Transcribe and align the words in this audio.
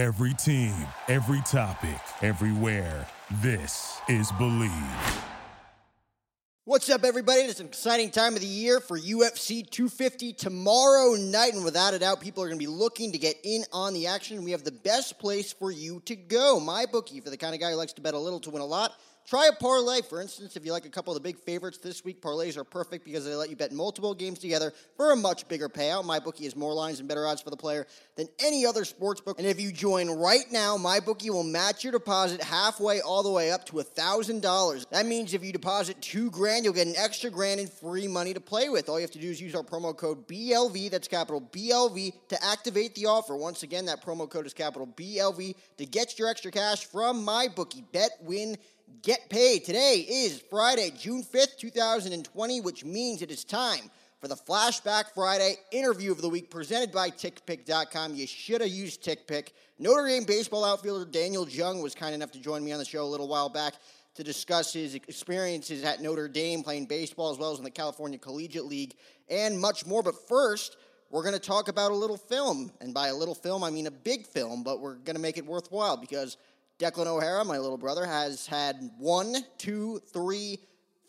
Every 0.00 0.32
team, 0.32 0.74
every 1.08 1.42
topic, 1.42 2.00
everywhere. 2.22 3.06
This 3.42 4.00
is 4.08 4.32
Bleav. 4.32 5.22
What's 6.64 6.88
up, 6.88 7.04
everybody? 7.04 7.40
It's 7.40 7.60
an 7.60 7.66
exciting 7.66 8.10
time 8.10 8.32
of 8.32 8.40
the 8.40 8.46
year 8.46 8.80
for 8.80 8.98
UFC 8.98 9.68
250 9.68 10.32
tomorrow 10.32 11.16
night, 11.16 11.52
and 11.52 11.66
without 11.66 11.92
a 11.92 11.98
doubt, 11.98 12.22
people 12.22 12.42
are 12.42 12.46
going 12.46 12.58
to 12.58 12.64
be 12.64 12.66
looking 12.66 13.12
to 13.12 13.18
get 13.18 13.36
in 13.44 13.64
on 13.74 13.92
the 13.92 14.06
action. 14.06 14.42
We 14.42 14.52
have 14.52 14.64
the 14.64 14.72
best 14.72 15.18
place 15.18 15.52
for 15.52 15.70
you 15.70 16.00
to 16.06 16.16
go. 16.16 16.58
MyBookie, 16.62 17.22
for 17.22 17.28
the 17.28 17.36
kind 17.36 17.54
of 17.54 17.60
guy 17.60 17.72
who 17.72 17.76
likes 17.76 17.92
to 17.92 18.00
bet 18.00 18.14
a 18.14 18.18
little 18.18 18.40
to 18.40 18.48
win 18.48 18.62
a 18.62 18.64
lot. 18.64 18.94
Try 19.26 19.48
a 19.48 19.52
parlay. 19.52 20.02
For 20.02 20.20
instance, 20.20 20.56
if 20.56 20.64
you 20.64 20.72
like 20.72 20.86
a 20.86 20.90
couple 20.90 21.14
of 21.14 21.22
the 21.22 21.28
big 21.28 21.38
favorites 21.38 21.78
this 21.78 22.04
week, 22.04 22.20
parlays 22.20 22.56
are 22.56 22.64
perfect 22.64 23.04
because 23.04 23.24
they 23.24 23.34
let 23.34 23.48
you 23.48 23.54
bet 23.54 23.70
multiple 23.70 24.12
games 24.12 24.40
together 24.40 24.72
for 24.96 25.12
a 25.12 25.16
much 25.16 25.46
bigger 25.46 25.68
payout. 25.68 26.04
MyBookie 26.04 26.44
has 26.44 26.56
more 26.56 26.74
lines 26.74 26.98
and 26.98 27.08
better 27.08 27.26
odds 27.26 27.40
for 27.40 27.50
the 27.50 27.56
player 27.56 27.86
than 28.16 28.28
any 28.40 28.66
other 28.66 28.84
sports 28.84 29.20
book. 29.20 29.38
And 29.38 29.46
if 29.46 29.60
you 29.60 29.70
join 29.72 30.10
right 30.10 30.50
now, 30.50 30.76
MyBookie 30.76 31.30
will 31.30 31.44
match 31.44 31.84
your 31.84 31.92
deposit 31.92 32.42
halfway 32.42 33.00
all 33.00 33.22
the 33.22 33.30
way 33.30 33.52
up 33.52 33.64
to 33.66 33.74
$1,000. 33.74 34.90
That 34.90 35.06
means 35.06 35.32
if 35.32 35.44
you 35.44 35.52
deposit 35.52 36.00
two 36.02 36.30
grand, 36.30 36.64
you'll 36.64 36.74
get 36.74 36.88
an 36.88 36.96
extra 36.96 37.30
grand 37.30 37.60
in 37.60 37.68
free 37.68 38.08
money 38.08 38.34
to 38.34 38.40
play 38.40 38.68
with. 38.68 38.88
All 38.88 38.98
you 38.98 39.04
have 39.04 39.12
to 39.12 39.20
do 39.20 39.30
is 39.30 39.40
use 39.40 39.54
our 39.54 39.62
promo 39.62 39.96
code 39.96 40.26
BLV, 40.26 40.90
that's 40.90 41.06
capital 41.06 41.40
BLV, 41.40 42.12
to 42.28 42.44
activate 42.44 42.94
the 42.96 43.06
offer. 43.06 43.36
Once 43.36 43.62
again, 43.62 43.86
that 43.86 44.04
promo 44.04 44.28
code 44.28 44.46
is 44.46 44.54
capital 44.54 44.88
BLV 44.88 45.54
to 45.78 45.86
get 45.86 46.18
your 46.18 46.28
extra 46.28 46.50
cash 46.50 46.84
from 46.86 47.24
MyBookie. 47.24 47.84
Bet, 47.92 48.10
win, 48.22 48.56
Get 49.02 49.30
paid. 49.30 49.64
Today 49.64 50.04
is 50.06 50.42
Friday, 50.50 50.90
June 50.98 51.22
5th, 51.22 51.56
2020, 51.56 52.60
which 52.60 52.84
means 52.84 53.22
it 53.22 53.30
is 53.30 53.44
time 53.44 53.90
for 54.20 54.28
the 54.28 54.34
Flashback 54.34 55.14
Friday 55.14 55.54
interview 55.72 56.10
of 56.10 56.20
the 56.20 56.28
week 56.28 56.50
presented 56.50 56.90
by 56.92 57.08
TickPick.com. 57.08 58.14
You 58.14 58.26
should 58.26 58.60
have 58.60 58.68
used 58.68 59.02
TickPick. 59.02 59.50
Notre 59.78 60.06
Dame 60.06 60.24
baseball 60.24 60.64
outfielder 60.64 61.10
Daniel 61.10 61.48
Jung 61.48 61.80
was 61.80 61.94
kind 61.94 62.14
enough 62.14 62.32
to 62.32 62.40
join 62.40 62.64
me 62.64 62.72
on 62.72 62.78
the 62.78 62.84
show 62.84 63.04
a 63.04 63.06
little 63.06 63.28
while 63.28 63.48
back 63.48 63.74
to 64.16 64.24
discuss 64.24 64.72
his 64.72 64.96
experiences 64.96 65.84
at 65.84 66.02
Notre 66.02 66.28
Dame 66.28 66.62
playing 66.62 66.86
baseball 66.86 67.30
as 67.30 67.38
well 67.38 67.52
as 67.52 67.58
in 67.58 67.64
the 67.64 67.70
California 67.70 68.18
Collegiate 68.18 68.66
League 68.66 68.96
and 69.30 69.58
much 69.58 69.86
more. 69.86 70.02
But 70.02 70.28
first, 70.28 70.76
we're 71.10 71.22
going 71.22 71.34
to 71.34 71.40
talk 71.40 71.68
about 71.68 71.92
a 71.92 71.96
little 71.96 72.18
film. 72.18 72.72
And 72.80 72.92
by 72.92 73.08
a 73.08 73.14
little 73.14 73.36
film, 73.36 73.62
I 73.62 73.70
mean 73.70 73.86
a 73.86 73.92
big 73.92 74.26
film, 74.26 74.62
but 74.62 74.80
we're 74.80 74.96
going 74.96 75.16
to 75.16 75.22
make 75.22 75.38
it 75.38 75.46
worthwhile 75.46 75.96
because– 75.96 76.36
Declan 76.80 77.06
O'Hara, 77.06 77.44
my 77.44 77.58
little 77.58 77.76
brother, 77.76 78.06
has 78.06 78.46
had 78.46 78.90
one, 78.96 79.36
two, 79.58 80.00
three, 80.14 80.58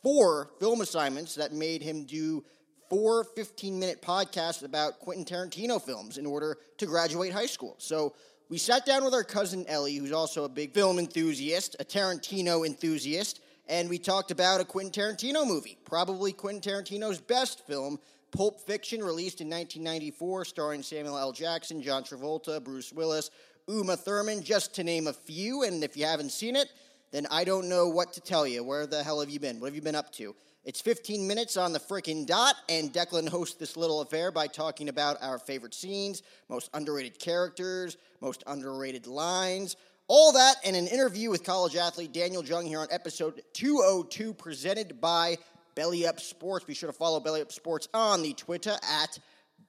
four 0.03 0.51
film 0.59 0.81
assignments 0.81 1.35
that 1.35 1.53
made 1.53 1.81
him 1.81 2.03
do 2.03 2.43
four 2.89 3.23
15 3.23 3.79
minute 3.79 4.01
podcasts 4.01 4.65
about 4.65 4.99
Quentin 4.99 5.23
Tarantino 5.23 5.81
films 5.81 6.17
in 6.17 6.25
order 6.25 6.57
to 6.77 6.85
graduate 6.85 7.31
high 7.31 7.45
school. 7.45 7.75
So 7.77 8.13
we 8.49 8.57
sat 8.57 8.85
down 8.85 9.05
with 9.05 9.13
our 9.13 9.23
cousin 9.23 9.65
Ellie, 9.69 9.95
who's 9.95 10.11
also 10.11 10.43
a 10.43 10.49
big 10.49 10.73
film 10.73 10.99
enthusiast, 10.99 11.77
a 11.79 11.85
Tarantino 11.85 12.67
enthusiast, 12.67 13.39
and 13.69 13.89
we 13.89 13.97
talked 13.97 14.31
about 14.31 14.59
a 14.59 14.65
Quentin 14.65 14.91
Tarantino 14.91 15.47
movie, 15.47 15.77
probably 15.85 16.33
Quentin 16.33 16.73
Tarantino's 16.73 17.21
best 17.21 17.65
film, 17.65 17.97
Pulp 18.31 18.59
Fiction, 18.59 19.01
released 19.01 19.39
in 19.39 19.49
1994, 19.49 20.43
starring 20.45 20.83
Samuel 20.83 21.17
L. 21.17 21.31
Jackson, 21.31 21.81
John 21.81 22.03
Travolta, 22.03 22.61
Bruce 22.61 22.91
Willis, 22.91 23.31
Uma 23.71 23.95
Thurman, 23.95 24.43
just 24.43 24.75
to 24.75 24.83
name 24.83 25.07
a 25.07 25.13
few. 25.13 25.63
And 25.63 25.83
if 25.83 25.95
you 25.95 26.05
haven't 26.05 26.31
seen 26.31 26.55
it, 26.55 26.71
then 27.11 27.25
I 27.31 27.43
don't 27.43 27.69
know 27.69 27.87
what 27.87 28.13
to 28.13 28.21
tell 28.21 28.45
you. 28.45 28.63
Where 28.63 28.85
the 28.85 29.03
hell 29.03 29.19
have 29.19 29.29
you 29.29 29.39
been? 29.39 29.59
What 29.59 29.67
have 29.67 29.75
you 29.75 29.81
been 29.81 29.95
up 29.95 30.11
to? 30.13 30.35
It's 30.63 30.79
15 30.79 31.27
minutes 31.27 31.57
on 31.57 31.73
the 31.73 31.79
freaking 31.79 32.27
dot, 32.27 32.55
and 32.69 32.93
Declan 32.93 33.27
hosts 33.27 33.55
this 33.55 33.75
little 33.75 34.01
affair 34.01 34.31
by 34.31 34.45
talking 34.45 34.89
about 34.89 35.17
our 35.21 35.39
favorite 35.39 35.73
scenes, 35.73 36.21
most 36.49 36.69
underrated 36.75 37.17
characters, 37.17 37.97
most 38.21 38.43
underrated 38.45 39.07
lines, 39.07 39.75
all 40.07 40.31
that, 40.33 40.57
and 40.63 40.75
an 40.75 40.87
interview 40.87 41.31
with 41.31 41.43
college 41.43 41.75
athlete 41.75 42.13
Daniel 42.13 42.43
Jung 42.43 42.67
here 42.67 42.79
on 42.79 42.87
episode 42.91 43.41
202, 43.53 44.33
presented 44.35 45.01
by 45.01 45.37
Belly 45.73 46.05
Up 46.05 46.19
Sports. 46.19 46.65
Be 46.65 46.75
sure 46.75 46.91
to 46.91 46.97
follow 46.97 47.19
Belly 47.19 47.41
Up 47.41 47.51
Sports 47.51 47.87
on 47.93 48.21
the 48.21 48.33
Twitter 48.33 48.77
at 48.83 49.17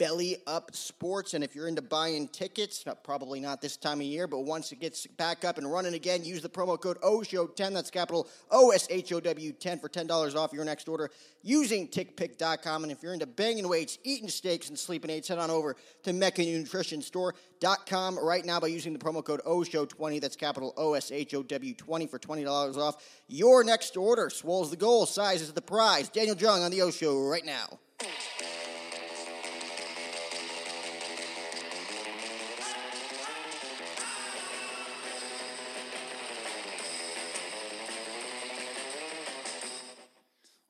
Belly 0.03 0.37
Up 0.49 0.75
Sports. 0.75 1.35
And 1.35 1.45
if 1.45 1.55
you're 1.55 1.69
into 1.69 1.81
buying 1.81 2.27
tickets, 2.27 2.85
probably 3.05 3.39
not 3.39 3.63
this 3.63 3.77
time 3.77 4.01
of 4.01 4.07
year, 4.07 4.27
but 4.27 4.41
once 4.41 4.73
it 4.73 4.81
gets 4.81 5.07
back 5.07 5.45
up 5.45 5.59
and 5.59 5.71
running 5.71 5.95
again, 5.95 6.25
use 6.25 6.43
the 6.43 6.49
promo 6.49 6.81
code 6.81 7.01
OSHOW10. 7.03 7.73
That's 7.73 7.89
capital 7.89 8.27
O 8.51 8.73
S 8.73 8.89
H 8.91 9.13
O 9.13 9.21
W 9.21 9.53
10 9.53 9.79
for 9.79 9.89
$10 9.89 10.35
off 10.35 10.53
your 10.53 10.65
next 10.65 10.89
order 10.89 11.09
using 11.45 11.87
tickpick.com. 11.87 12.83
And 12.83 12.91
if 12.91 13.01
you're 13.01 13.13
into 13.13 13.27
banging 13.27 13.69
weights, 13.69 13.99
eating 14.03 14.29
steaks, 14.29 14.71
and 14.71 14.77
sleeping 14.77 15.09
aids, 15.09 15.29
head 15.29 15.39
on 15.39 15.51
over 15.51 15.77
to 16.03 16.11
MeccaNutritionStore.com 16.11 18.19
right 18.19 18.45
now 18.45 18.59
by 18.59 18.67
using 18.67 18.93
the 18.93 18.99
promo 18.99 19.25
code 19.25 19.41
OSHOW20. 19.47 20.21
That's 20.21 20.35
capital 20.35 20.75
O 20.77 20.95
S 20.95 21.13
H 21.13 21.33
O 21.33 21.45
W 21.45 21.75
20 21.75 22.09
for 22.09 22.19
$20 22.19 22.77
off 22.77 23.23
your 23.29 23.63
next 23.63 23.97
order. 23.97 24.31
Swolls 24.31 24.71
the 24.71 24.77
goal, 24.77 25.07
size 25.07 25.43
is 25.43 25.53
the 25.53 25.63
prize. 25.63 26.09
Daniel 26.09 26.35
Jung 26.35 26.65
on 26.65 26.73
the 26.73 26.83
O 26.83 26.91
Show 26.91 27.23
right 27.23 27.47
now. 27.47 27.79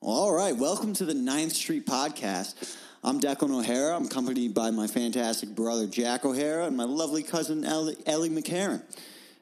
All 0.05 0.33
right, 0.33 0.53
welcome 0.53 0.91
to 0.95 1.05
the 1.05 1.13
Ninth 1.13 1.53
Street 1.53 1.85
Podcast. 1.85 2.75
I'm 3.05 3.21
Declan 3.21 3.57
O'Hara. 3.57 3.95
I'm 3.95 4.03
accompanied 4.03 4.53
by 4.53 4.69
my 4.69 4.85
fantastic 4.85 5.55
brother 5.55 5.87
Jack 5.87 6.25
O'Hara 6.25 6.65
and 6.65 6.75
my 6.75 6.83
lovely 6.83 7.23
cousin 7.23 7.63
Ellie, 7.63 7.95
Ellie 8.05 8.29
McCarron. 8.29 8.83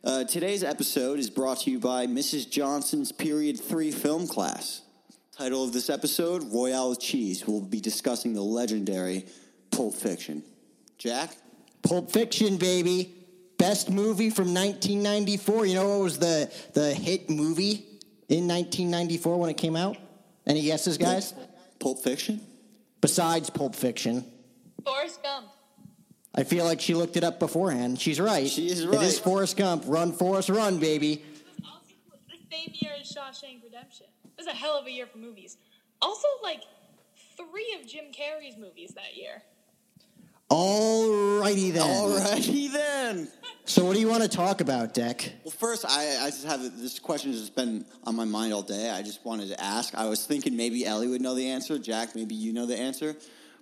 Uh, 0.04 0.24
today's 0.24 0.64
episode 0.64 1.18
is 1.18 1.32
brought 1.32 1.62
to 1.62 1.72
you 1.72 1.80
by 1.80 2.06
Mrs. 2.06 2.48
Johnson's 2.48 3.12
Period 3.12 3.60
3 3.60 3.90
film 3.90 4.28
class. 4.28 4.84
Title 5.36 5.64
of 5.64 5.74
this 5.74 5.90
episode 5.90 6.44
Royale 6.54 6.92
with 6.92 7.00
Cheese. 7.00 7.48
We'll 7.48 7.62
be 7.62 7.82
discussing 7.82 8.34
the 8.34 8.44
legendary 8.44 9.26
Pulp 9.72 9.96
Fiction. 9.96 10.44
Jack? 11.00 11.36
Pulp 11.82 12.12
Fiction, 12.12 12.58
baby. 12.58 13.16
Best 13.58 13.90
movie 13.90 14.30
from 14.30 14.54
1994. 14.54 15.66
You 15.66 15.74
know 15.74 15.90
what 15.90 16.04
was 16.04 16.20
the, 16.20 16.54
the 16.76 16.94
hit 16.94 17.32
movie 17.32 17.84
in 18.30 18.48
1994 18.48 19.40
when 19.40 19.50
it 19.50 19.58
came 19.58 19.76
out? 19.76 19.98
Any 20.46 20.64
guesses, 20.64 20.98
guys? 20.98 21.34
Pulp 21.80 22.04
Fiction? 22.04 22.42
Besides 23.00 23.50
Pulp 23.50 23.76
Fiction. 23.76 24.26
Forrest 24.86 25.22
Gump. 25.24 25.48
I 26.34 26.44
feel 26.44 26.66
like 26.66 26.80
she 26.80 26.94
looked 26.94 27.18
it 27.18 27.24
up 27.24 27.40
beforehand. 27.40 28.00
She's 28.00 28.20
right. 28.20 28.48
She 28.48 28.68
is 28.70 28.86
right. 28.88 29.02
is 29.02 29.20
Forrest 29.20 29.58
Gump. 29.58 29.84
Run, 29.86 30.14
Forrest, 30.14 30.50
run, 30.50 30.80
baby. 30.80 31.14
It 31.14 31.22
was 31.46 31.66
also 31.66 31.94
the 32.30 32.38
same 32.50 32.74
year 32.74 32.92
as 33.00 33.12
Shawshank 33.12 33.64
Redemption. 33.64 34.08
It 34.24 34.32
was 34.38 34.48
a 34.48 34.52
hell 34.52 34.78
of 34.80 34.88
a 34.88 34.92
year 34.92 35.08
for 35.08 35.18
movies. 35.18 35.58
Also, 36.02 36.28
like 36.42 36.62
three 37.36 37.78
of 37.80 37.88
Jim 37.88 38.06
Carrey's 38.06 38.58
movies 38.58 38.94
that 38.96 39.18
year. 39.18 39.44
Alrighty 40.52 41.72
then. 41.74 41.82
Alrighty 41.84 42.72
then. 42.72 43.30
So, 43.64 43.86
what 43.86 43.94
do 43.94 44.02
you 44.02 44.10
want 44.10 44.22
to 44.24 44.28
talk 44.30 44.60
about, 44.60 44.94
Deck? 44.94 45.32
Well, 45.46 45.52
first, 45.52 45.86
I, 45.88 46.26
I 46.26 46.30
just 46.30 46.46
have 46.46 46.62
this 46.62 47.00
question 47.00 47.32
has 47.32 47.50
been 47.50 47.86
on 48.04 48.18
my 48.18 48.26
mind 48.26 48.52
all 48.52 48.62
day. 48.64 48.90
I 48.90 49.02
just 49.02 49.24
wanted 49.26 49.48
to 49.50 49.64
ask. 49.64 49.96
I 49.96 50.10
was 50.10 50.26
thinking 50.26 50.58
maybe 50.58 50.86
Ellie 50.86 51.08
would 51.08 51.22
know 51.22 51.36
the 51.36 51.48
answer. 51.48 51.80
Jack, 51.80 52.16
maybe 52.16 52.36
you 52.36 52.52
know 52.52 52.66
the 52.66 52.78
answer. 52.78 53.16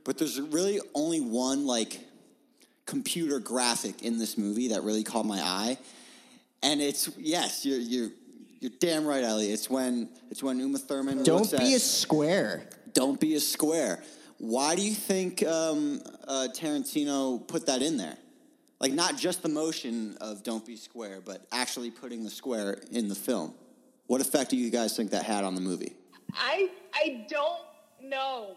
But 0.03 0.17
there's 0.17 0.41
really 0.41 0.79
only 0.95 1.19
one 1.21 1.67
like 1.67 1.99
computer 2.87 3.39
graphic 3.39 4.01
in 4.01 4.17
this 4.17 4.35
movie 4.35 4.69
that 4.69 4.81
really 4.81 5.03
caught 5.03 5.25
my 5.27 5.39
eye, 5.39 5.77
and 6.63 6.81
it's 6.81 7.09
yes, 7.19 7.65
you're 7.65 7.77
you're 7.77 8.09
you're 8.61 8.71
damn 8.79 9.05
right, 9.05 9.23
Ellie. 9.23 9.51
It's 9.51 9.69
when 9.69 10.09
it's 10.31 10.41
when 10.41 10.59
Uma 10.59 10.79
Thurman 10.79 11.23
Don't 11.23 11.51
be 11.51 11.57
at, 11.57 11.77
a 11.77 11.79
square. 11.79 12.63
don't 12.93 13.19
be 13.19 13.35
a 13.35 13.39
square. 13.39 14.01
Why 14.39 14.75
do 14.75 14.81
you 14.81 14.93
think 14.93 15.45
um, 15.45 16.01
uh, 16.27 16.47
Tarantino 16.53 17.45
put 17.47 17.65
that 17.67 17.81
in 17.81 17.97
there? 17.97 18.17
Like 18.79 18.93
not 18.93 19.17
just 19.17 19.43
the 19.43 19.49
motion 19.49 20.17
of 20.21 20.43
"Don't 20.43 20.65
be 20.65 20.77
square," 20.77 21.19
but 21.23 21.45
actually 21.51 21.91
putting 21.91 22.23
the 22.23 22.29
square 22.29 22.79
in 22.91 23.09
the 23.09 23.15
film. 23.15 23.53
What 24.07 24.21
effect 24.21 24.49
do 24.49 24.57
you 24.57 24.69
guys 24.69 24.95
think 24.95 25.11
that 25.11 25.23
had 25.23 25.43
on 25.43 25.55
the 25.55 25.61
movie? 25.61 25.93
I 26.33 26.69
I 26.93 27.25
don't 27.29 28.09
know. 28.09 28.55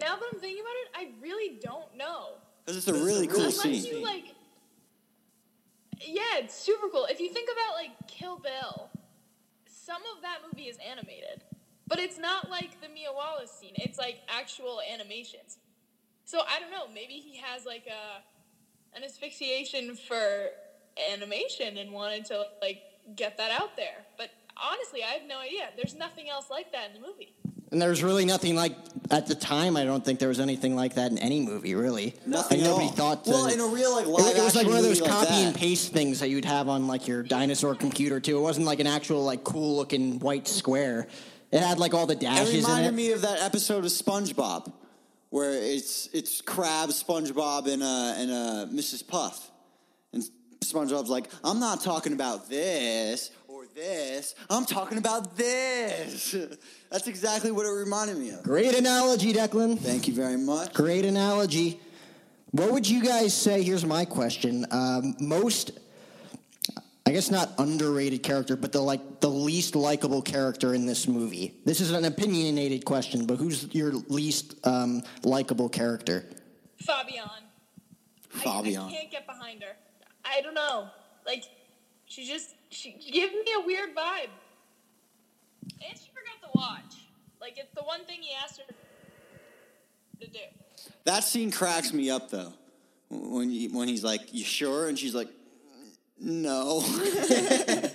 Now 0.00 0.16
that 0.16 0.24
I'm 0.32 0.38
thinking 0.38 0.62
about 0.62 1.02
it, 1.02 1.12
I 1.12 1.22
really 1.22 1.58
don't 1.60 1.96
know. 1.96 2.36
Because 2.64 2.78
it's 2.78 2.88
a 2.88 3.04
really 3.04 3.26
cool 3.26 3.40
Unless 3.40 3.60
scene. 3.60 3.84
you 3.84 4.02
like, 4.02 4.24
yeah, 6.00 6.38
it's 6.38 6.54
super 6.54 6.88
cool. 6.88 7.06
If 7.10 7.20
you 7.20 7.28
think 7.30 7.48
about 7.52 7.74
like 7.74 7.90
Kill 8.08 8.38
Bill, 8.38 8.88
some 9.66 10.02
of 10.16 10.22
that 10.22 10.38
movie 10.46 10.68
is 10.68 10.78
animated, 10.78 11.42
but 11.86 11.98
it's 11.98 12.18
not 12.18 12.50
like 12.50 12.80
the 12.80 12.88
Mia 12.88 13.12
Wallace 13.14 13.50
scene. 13.50 13.72
It's 13.76 13.98
like 13.98 14.20
actual 14.28 14.80
animations. 14.92 15.58
So 16.24 16.40
I 16.48 16.58
don't 16.60 16.70
know. 16.70 16.86
Maybe 16.94 17.14
he 17.14 17.36
has 17.38 17.66
like 17.66 17.86
a 17.86 18.96
an 18.96 19.02
asphyxiation 19.04 19.96
for 19.96 20.46
animation 21.12 21.76
and 21.78 21.90
wanted 21.92 22.24
to 22.26 22.44
like 22.62 22.80
get 23.16 23.36
that 23.38 23.50
out 23.60 23.76
there. 23.76 24.04
But 24.16 24.30
honestly, 24.56 25.02
I 25.02 25.08
have 25.18 25.28
no 25.28 25.38
idea. 25.40 25.68
There's 25.76 25.94
nothing 25.94 26.28
else 26.30 26.46
like 26.50 26.72
that 26.72 26.90
in 26.94 27.00
the 27.00 27.06
movie. 27.06 27.34
And 27.72 27.82
there's 27.82 28.04
really 28.04 28.24
nothing 28.24 28.54
like 28.54 28.76
at 29.10 29.26
the 29.26 29.34
time. 29.34 29.76
I 29.76 29.84
don't 29.84 30.04
think 30.04 30.20
there 30.20 30.28
was 30.28 30.38
anything 30.38 30.76
like 30.76 30.94
that 30.94 31.10
in 31.10 31.18
any 31.18 31.40
movie, 31.40 31.74
really. 31.74 32.14
Nothing 32.24 32.58
Like, 32.60 32.66
at 32.66 32.70
nobody 32.70 32.86
all. 32.86 32.92
thought. 32.92 33.24
To, 33.24 33.30
Well, 33.30 33.46
in 33.46 33.58
a 33.58 33.66
real, 33.66 33.92
like, 33.92 34.04
it, 34.06 34.10
was- 34.10 34.36
it 34.36 34.44
was 34.44 34.54
like 34.54 34.66
one 34.68 34.76
of 34.76 34.82
those 34.84 35.00
movie 35.00 35.10
like 35.10 35.26
copy 35.26 35.42
and 35.42 35.54
paste 35.56 35.92
things 35.92 36.20
that 36.20 36.28
you'd 36.30 36.44
have 36.44 36.68
on 36.68 36.86
like 36.86 37.08
your 37.08 37.24
dinosaur 37.24 37.74
computer 37.74 38.20
too. 38.20 38.38
It 38.38 38.42
wasn't 38.42 38.66
like 38.66 38.78
an 38.78 38.86
actual 38.86 39.24
like 39.24 39.42
cool 39.42 39.76
looking 39.76 40.20
white 40.20 40.46
square. 40.46 41.08
It 41.54 41.62
had 41.62 41.78
like 41.78 41.94
all 41.94 42.04
the 42.06 42.14
It 42.14 42.20
dashes 42.20 42.50
in 42.52 42.60
reminded 42.62 42.88
it. 42.88 42.94
me 42.94 43.12
of 43.12 43.20
that 43.22 43.40
episode 43.40 43.84
of 43.84 43.90
SpongeBob, 43.92 44.72
where 45.30 45.52
it's 45.52 46.08
it's 46.12 46.40
Crab, 46.40 46.88
SpongeBob, 46.90 47.72
and 47.72 47.80
uh, 47.80 48.14
and 48.16 48.30
uh, 48.30 48.66
Mrs. 48.72 49.06
Puff, 49.06 49.50
and 50.12 50.24
SpongeBob's 50.60 51.08
like, 51.10 51.30
"I'm 51.44 51.60
not 51.60 51.80
talking 51.80 52.12
about 52.12 52.48
this 52.50 53.30
or 53.46 53.66
this. 53.72 54.34
I'm 54.50 54.64
talking 54.66 54.98
about 54.98 55.36
this." 55.36 56.34
That's 56.90 57.06
exactly 57.06 57.52
what 57.52 57.66
it 57.66 57.70
reminded 57.70 58.18
me 58.18 58.30
of. 58.30 58.42
Great 58.42 58.74
analogy, 58.74 59.32
Declan. 59.32 59.78
Thank 59.78 60.08
you 60.08 60.14
very 60.14 60.36
much. 60.36 60.74
Great 60.74 61.04
analogy. 61.04 61.78
What 62.50 62.72
would 62.72 62.88
you 62.88 63.00
guys 63.04 63.32
say? 63.32 63.62
Here's 63.62 63.84
my 63.84 64.04
question. 64.04 64.66
Um, 64.72 65.14
most, 65.20 65.70
I 67.06 67.12
guess 67.12 67.30
not 67.30 67.52
underrated 67.58 68.22
character, 68.22 68.56
but 68.56 68.72
the 68.72 68.80
like 68.80 69.20
the 69.20 69.28
least 69.28 69.76
likable 69.76 70.22
character 70.22 70.72
in 70.72 70.86
this 70.86 71.06
movie. 71.06 71.54
This 71.64 71.80
is 71.80 71.90
an 71.90 72.06
opinionated 72.06 72.86
question, 72.86 73.26
but 73.26 73.36
who's 73.36 73.72
your 73.74 73.92
least 74.08 74.54
um, 74.66 75.02
likable 75.22 75.68
character? 75.68 76.24
Fabienne. 76.82 77.28
I, 78.34 78.38
Fabienne. 78.38 78.86
I 78.86 78.90
can't 78.90 79.10
get 79.10 79.26
behind 79.26 79.62
her. 79.62 79.76
I 80.24 80.40
don't 80.40 80.54
know. 80.54 80.88
Like, 81.26 81.44
she 82.06 82.26
just 82.26 82.54
she 82.70 82.92
gives 82.92 83.34
me 83.34 83.52
a 83.58 83.66
weird 83.66 83.94
vibe. 83.94 84.30
And 85.86 85.98
she 85.98 86.08
forgot 86.08 86.40
the 86.52 86.58
watch. 86.58 87.04
Like, 87.38 87.58
it's 87.58 87.74
the 87.74 87.82
one 87.82 88.04
thing 88.06 88.22
he 88.22 88.30
asked 88.42 88.60
her 88.60 88.74
to 90.20 90.30
do. 90.30 90.38
That 91.04 91.24
scene 91.24 91.50
cracks 91.50 91.92
me 91.92 92.08
up 92.08 92.30
though. 92.30 92.54
When 93.10 93.50
he, 93.50 93.68
when 93.68 93.88
he's 93.88 94.02
like, 94.02 94.32
"You 94.32 94.42
sure?" 94.42 94.88
and 94.88 94.98
she's 94.98 95.14
like, 95.14 95.28
"No." 96.18 96.82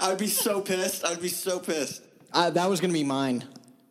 I 0.00 0.08
would 0.08 0.18
be 0.18 0.26
so 0.26 0.60
pissed. 0.60 1.04
I'd 1.04 1.20
be 1.20 1.28
so 1.28 1.58
pissed. 1.58 2.02
Uh, 2.32 2.50
that 2.50 2.68
was 2.68 2.80
going 2.80 2.90
to 2.90 2.98
be 2.98 3.04
mine. 3.04 3.44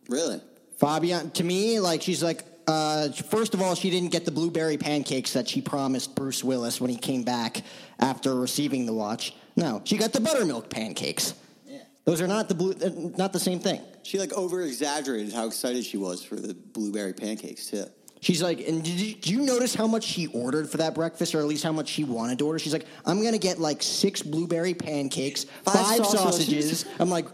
Really? 0.08 0.42
Fabienne, 0.80 1.34
to 1.34 1.44
me, 1.44 1.80
like 1.80 2.02
she's 2.02 2.22
like, 2.22 2.44
uh, 2.68 3.10
first 3.10 3.54
of 3.54 3.62
all, 3.62 3.76
she 3.76 3.90
didn't 3.90 4.12
get 4.12 4.26
the 4.26 4.32
blueberry 4.32 4.78
pancakes 4.78 5.34
that 5.34 5.48
she 5.48 5.62
promised 5.62 6.16
Bruce 6.16 6.44
Willis 6.44 6.80
when 6.80 6.90
he 6.90 6.98
came 6.98 7.24
back 7.24 7.62
after 8.00 8.36
receiving 8.36 8.86
the 8.86 8.94
watch. 8.94 9.34
No, 9.56 9.82
she 9.86 9.98
got 9.98 10.14
the 10.14 10.20
buttermilk 10.20 10.70
pancakes. 10.70 11.34
Yeah. 11.66 11.80
Those 12.06 12.22
are 12.22 12.28
not 12.28 12.50
the 12.50 12.56
blue, 12.56 12.74
uh, 12.74 12.90
not 13.18 13.34
the 13.34 13.40
same 13.40 13.60
thing. 13.60 13.82
She 14.04 14.20
like 14.20 14.34
over 14.34 14.62
exaggerated 14.62 15.34
how 15.34 15.46
excited 15.46 15.86
she 15.86 15.98
was 15.98 16.24
for 16.24 16.36
the 16.36 16.54
blueberry 16.54 17.14
pancakes 17.14 17.68
too. 17.68 17.86
She's 18.24 18.42
like, 18.42 18.66
and 18.66 18.81
did 18.81 19.02
you, 19.02 19.16
did 19.16 19.28
you 19.28 19.42
notice 19.42 19.75
how 19.75 19.86
much 19.86 20.06
she 20.06 20.28
ordered 20.28 20.70
for 20.70 20.78
that 20.78 20.96
breakfast, 20.96 21.36
or 21.36 21.40
at 21.40 21.46
least 21.46 21.62
how 21.62 21.74
much 21.74 21.90
she 21.90 22.06
wanted 22.06 22.40
to 22.40 22.46
order? 22.46 22.58
She's 22.58 22.72
like, 22.72 22.86
I'm 23.06 23.22
gonna 23.22 23.38
get 23.38 23.60
like 23.60 23.84
six 23.84 24.22
blueberry 24.22 24.74
pancakes, 24.74 25.44
Five 25.66 25.74
five, 25.74 26.06
sausages." 26.06 26.80
sausages. 26.80 26.86
I'm 27.00 27.10
like, 27.10 27.25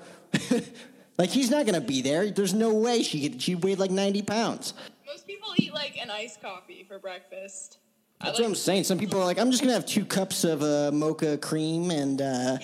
like 1.20 1.30
he's 1.30 1.52
not 1.52 1.68
gonna 1.68 1.80
be 1.80 2.02
there. 2.02 2.32
There's 2.32 2.56
no 2.56 2.74
way 2.74 3.04
she 3.04 3.30
could. 3.30 3.40
She 3.40 3.54
weighed 3.54 3.78
like 3.78 3.92
90 3.92 4.24
pounds. 4.24 4.74
Most 5.06 5.28
people 5.28 5.50
eat, 5.58 5.76
like, 5.76 5.96
an 6.02 6.10
iced 6.10 6.42
coffee 6.42 6.84
for 6.88 6.98
breakfast. 6.98 7.78
That's 8.20 8.40
like, 8.40 8.40
what 8.40 8.48
I'm 8.48 8.56
saying. 8.56 8.86
Some 8.86 8.98
people 8.98 9.22
are 9.22 9.26
like, 9.26 9.38
I'm 9.38 9.52
just 9.52 9.62
gonna 9.62 9.74
have 9.74 9.86
two 9.86 10.06
cups 10.06 10.44
of 10.44 10.64
uh, 10.64 10.90
mocha 10.92 11.38
cream 11.38 11.92
and 11.92 12.20
uh, 12.20 12.58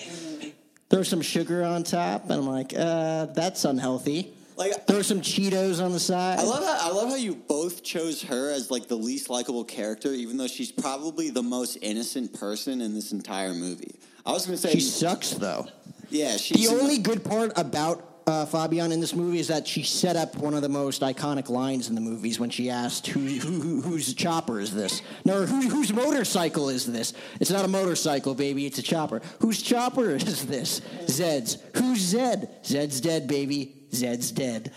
throw 0.90 1.04
some 1.04 1.22
sugar 1.22 1.62
on 1.62 1.84
top, 1.84 2.24
and 2.24 2.32
I'm 2.32 2.48
like, 2.48 2.74
uh, 2.76 3.26
that's 3.26 3.64
unhealthy. 3.64 4.35
Like 4.56 4.86
Throw 4.86 5.02
some 5.02 5.20
Cheetos 5.20 5.84
on 5.84 5.92
the 5.92 6.00
side. 6.00 6.38
I 6.38 6.42
love 6.44 6.64
how 6.64 6.90
I 6.90 6.92
love 6.92 7.10
how 7.10 7.16
you 7.16 7.34
both 7.34 7.82
chose 7.82 8.22
her 8.22 8.50
as 8.50 8.70
like 8.70 8.88
the 8.88 8.96
least 8.96 9.28
likable 9.28 9.64
character, 9.64 10.12
even 10.12 10.36
though 10.38 10.46
she's 10.46 10.72
probably 10.72 11.28
the 11.30 11.42
most 11.42 11.76
innocent 11.82 12.32
person 12.32 12.80
in 12.80 12.94
this 12.94 13.12
entire 13.12 13.52
movie. 13.52 13.96
I 14.24 14.32
was 14.32 14.46
gonna 14.46 14.56
say, 14.56 14.72
she 14.72 14.80
sucks 14.80 15.30
though. 15.32 15.66
yeah, 16.08 16.36
she's 16.36 16.68
The 16.68 16.74
only 16.74 16.98
good 16.98 17.22
part 17.22 17.52
about 17.56 18.15
uh, 18.28 18.44
Fabienne 18.44 18.92
in 18.92 18.98
this 19.00 19.14
movie 19.14 19.38
is 19.38 19.46
that 19.48 19.68
she 19.68 19.84
set 19.84 20.16
up 20.16 20.36
one 20.36 20.52
of 20.54 20.62
the 20.62 20.68
most 20.68 21.02
iconic 21.02 21.48
lines 21.48 21.88
in 21.88 21.94
the 21.94 22.00
movies 22.00 22.40
when 22.40 22.50
she 22.50 22.68
asked, 22.70 23.06
"Who, 23.06 23.20
who, 23.20 23.60
who 23.60 23.80
whose 23.82 24.12
chopper 24.14 24.58
is 24.58 24.74
this? 24.74 25.00
No, 25.24 25.46
who, 25.46 25.68
whose 25.68 25.92
motorcycle 25.92 26.68
is 26.68 26.90
this? 26.90 27.12
It's 27.40 27.50
not 27.52 27.64
a 27.64 27.68
motorcycle, 27.68 28.34
baby. 28.34 28.66
It's 28.66 28.78
a 28.78 28.82
chopper. 28.82 29.22
Whose 29.40 29.62
chopper 29.62 30.10
is 30.16 30.44
this? 30.46 30.80
Zed's. 31.06 31.58
Who's 31.76 32.00
Zed? 32.00 32.64
Zed's 32.64 33.00
dead, 33.00 33.28
baby. 33.28 33.76
Zed's 33.94 34.32
dead. 34.32 34.72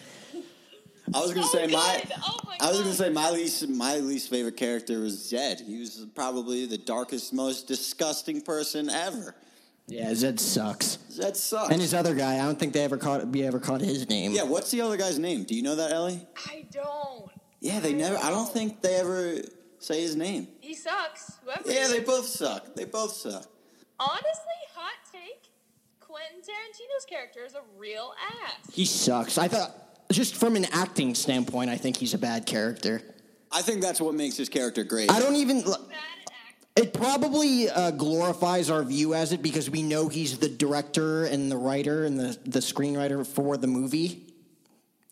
I 1.11 1.21
was 1.21 1.33
gonna 1.33 1.47
Oh, 1.47 1.49
say 1.49 1.65
my. 1.65 2.03
Oh, 2.23 2.37
my 2.45 2.57
I 2.61 2.69
was 2.69 2.81
gonna 2.81 2.93
say 2.93 3.09
my 3.09 3.31
least 3.31 3.67
my 3.67 3.95
least 3.97 4.29
favorite 4.29 4.57
character 4.57 4.99
was 4.99 5.27
Zed. 5.27 5.59
He 5.59 5.79
was 5.79 6.05
probably 6.13 6.67
the 6.67 6.77
darkest, 6.77 7.33
most 7.33 7.67
disgusting 7.67 8.41
person 8.41 8.91
ever. 8.91 9.33
Yeah, 9.89 10.13
Zed 10.13 10.39
sucks. 10.39 10.97
Zed 11.11 11.35
sucks. 11.35 11.71
And 11.71 11.81
his 11.81 11.93
other 11.93 12.13
guy, 12.15 12.35
I 12.35 12.43
don't 12.45 12.57
think 12.59 12.73
they 12.73 12.83
ever 12.83 12.97
caught. 12.97 13.27
We 13.27 13.43
ever 13.43 13.59
caught 13.59 13.81
his 13.81 14.07
name. 14.09 14.31
yeah, 14.31 14.43
what's 14.43 14.71
the 14.71 14.81
other 14.81 14.97
guy's 14.97 15.17
name? 15.19 15.43
Do 15.43 15.55
you 15.55 15.63
know 15.63 15.75
that, 15.75 15.91
Ellie? 15.91 16.25
I 16.47 16.65
don't. 16.71 17.29
Yeah, 17.59 17.79
they 17.79 17.93
never. 17.93 18.17
I 18.17 18.29
don't 18.29 18.47
think 18.51 18.81
they 18.81 18.95
ever 18.95 19.37
say 19.79 20.01
his 20.01 20.15
name. 20.15 20.47
He 20.61 20.73
sucks. 20.75 21.33
Whoever 21.43 21.63
Yeah, 21.71 21.87
he 21.87 21.93
they 21.93 21.99
is. 21.99 22.05
both 22.07 22.25
suck. 22.25 22.75
They 22.75 22.85
both 22.85 23.11
suck. 23.13 23.45
Honestly, 23.99 24.59
hot 24.75 24.93
take. 25.11 25.49
Quentin 25.99 26.39
Tarantino's 26.41 27.05
character 27.05 27.45
is 27.45 27.53
a 27.53 27.61
real 27.77 28.13
ass. 28.43 28.73
he 28.73 28.85
sucks. 28.85 29.37
I 29.37 29.47
thought, 29.47 29.75
just 30.11 30.35
from 30.35 30.55
an 30.55 30.65
acting 30.71 31.13
standpoint, 31.15 31.69
I 31.69 31.77
think 31.77 31.97
he's 31.97 32.13
a 32.13 32.17
bad 32.17 32.45
character. 32.45 33.01
I 33.51 33.61
think 33.61 33.81
that's 33.81 33.99
what 33.99 34.13
makes 34.15 34.37
his 34.37 34.49
character 34.49 34.83
great. 34.83 35.11
I 35.11 35.19
don't 35.19 35.35
even. 35.35 35.61
Bad 35.61 35.71
act. 35.71 36.18
It 36.79 36.93
probably 36.93 37.69
uh, 37.69 37.91
glorifies 37.91 38.69
our 38.69 38.83
view 38.83 39.13
as 39.13 39.33
it 39.33 39.41
because 39.41 39.69
we 39.69 39.83
know 39.83 40.07
he's 40.07 40.37
the 40.37 40.47
director 40.47 41.25
and 41.25 41.51
the 41.51 41.57
writer 41.57 42.05
and 42.05 42.17
the, 42.17 42.37
the 42.45 42.59
screenwriter 42.59 43.27
for 43.27 43.57
the 43.57 43.67
movie. 43.67 44.25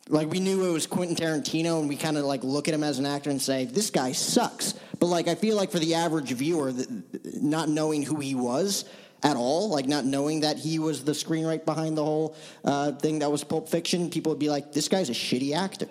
Like 0.07 0.29
we 0.29 0.39
knew 0.39 0.63
it 0.63 0.71
was 0.71 0.87
Quentin 0.87 1.17
Tarantino, 1.17 1.81
and 1.81 1.89
we 1.89 1.97
kind 1.97 2.17
of 2.17 2.23
like 2.23 2.41
look 2.45 2.69
at 2.69 2.73
him 2.73 2.83
as 2.85 2.99
an 2.99 3.05
actor 3.05 3.29
and 3.29 3.41
say, 3.41 3.65
"This 3.65 3.89
guy 3.89 4.13
sucks." 4.13 4.75
But 4.97 5.07
like, 5.07 5.27
I 5.27 5.35
feel 5.35 5.57
like 5.57 5.69
for 5.69 5.79
the 5.79 5.95
average 5.95 6.31
viewer, 6.31 6.71
not 7.25 7.67
knowing 7.67 8.01
who 8.01 8.21
he 8.21 8.33
was 8.33 8.85
at 9.21 9.35
all, 9.35 9.67
like 9.67 9.87
not 9.87 10.05
knowing 10.05 10.39
that 10.41 10.55
he 10.55 10.79
was 10.79 11.03
the 11.03 11.11
screenwriter 11.11 11.65
behind 11.65 11.97
the 11.97 12.05
whole 12.05 12.37
uh, 12.63 12.93
thing 12.93 13.19
that 13.19 13.29
was 13.29 13.43
Pulp 13.43 13.67
Fiction, 13.67 14.09
people 14.09 14.29
would 14.29 14.39
be 14.39 14.49
like, 14.49 14.71
"This 14.71 14.87
guy's 14.87 15.09
a 15.09 15.13
shitty 15.13 15.53
actor." 15.53 15.89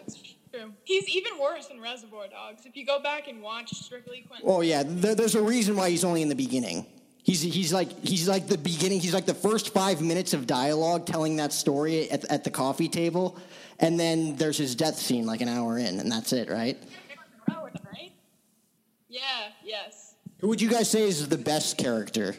True. 0.56 0.72
He's 0.84 1.08
even 1.08 1.38
worse 1.38 1.68
in 1.70 1.80
Reservoir 1.80 2.28
Dogs. 2.28 2.64
If 2.64 2.76
you 2.76 2.86
go 2.86 3.00
back 3.02 3.28
and 3.28 3.42
watch 3.42 3.70
Strictly 3.70 4.24
Quentin. 4.26 4.48
Oh 4.48 4.60
yeah, 4.62 4.82
there, 4.86 5.14
there's 5.14 5.34
a 5.34 5.42
reason 5.42 5.76
why 5.76 5.90
he's 5.90 6.04
only 6.04 6.22
in 6.22 6.28
the 6.28 6.34
beginning. 6.34 6.86
He's 7.22 7.42
he's 7.42 7.72
like 7.72 7.90
he's 8.06 8.28
like 8.28 8.46
the 8.46 8.56
beginning. 8.56 9.00
He's 9.00 9.12
like 9.12 9.26
the 9.26 9.34
first 9.34 9.74
five 9.74 10.00
minutes 10.00 10.32
of 10.32 10.46
dialogue 10.46 11.06
telling 11.06 11.36
that 11.36 11.52
story 11.52 12.10
at, 12.10 12.24
at 12.30 12.44
the 12.44 12.50
coffee 12.50 12.88
table, 12.88 13.38
and 13.80 13.98
then 13.98 14.36
there's 14.36 14.56
his 14.56 14.74
death 14.74 14.96
scene 14.96 15.26
like 15.26 15.40
an 15.40 15.48
hour 15.48 15.76
in, 15.78 16.00
and 16.00 16.10
that's 16.10 16.32
it, 16.32 16.48
right? 16.48 16.78
right? 17.48 18.12
Yeah. 19.08 19.22
Yes. 19.64 20.14
Who 20.38 20.48
would 20.48 20.60
you 20.60 20.70
guys 20.70 20.88
say 20.90 21.02
is 21.02 21.28
the 21.28 21.38
best 21.38 21.76
character? 21.76 22.34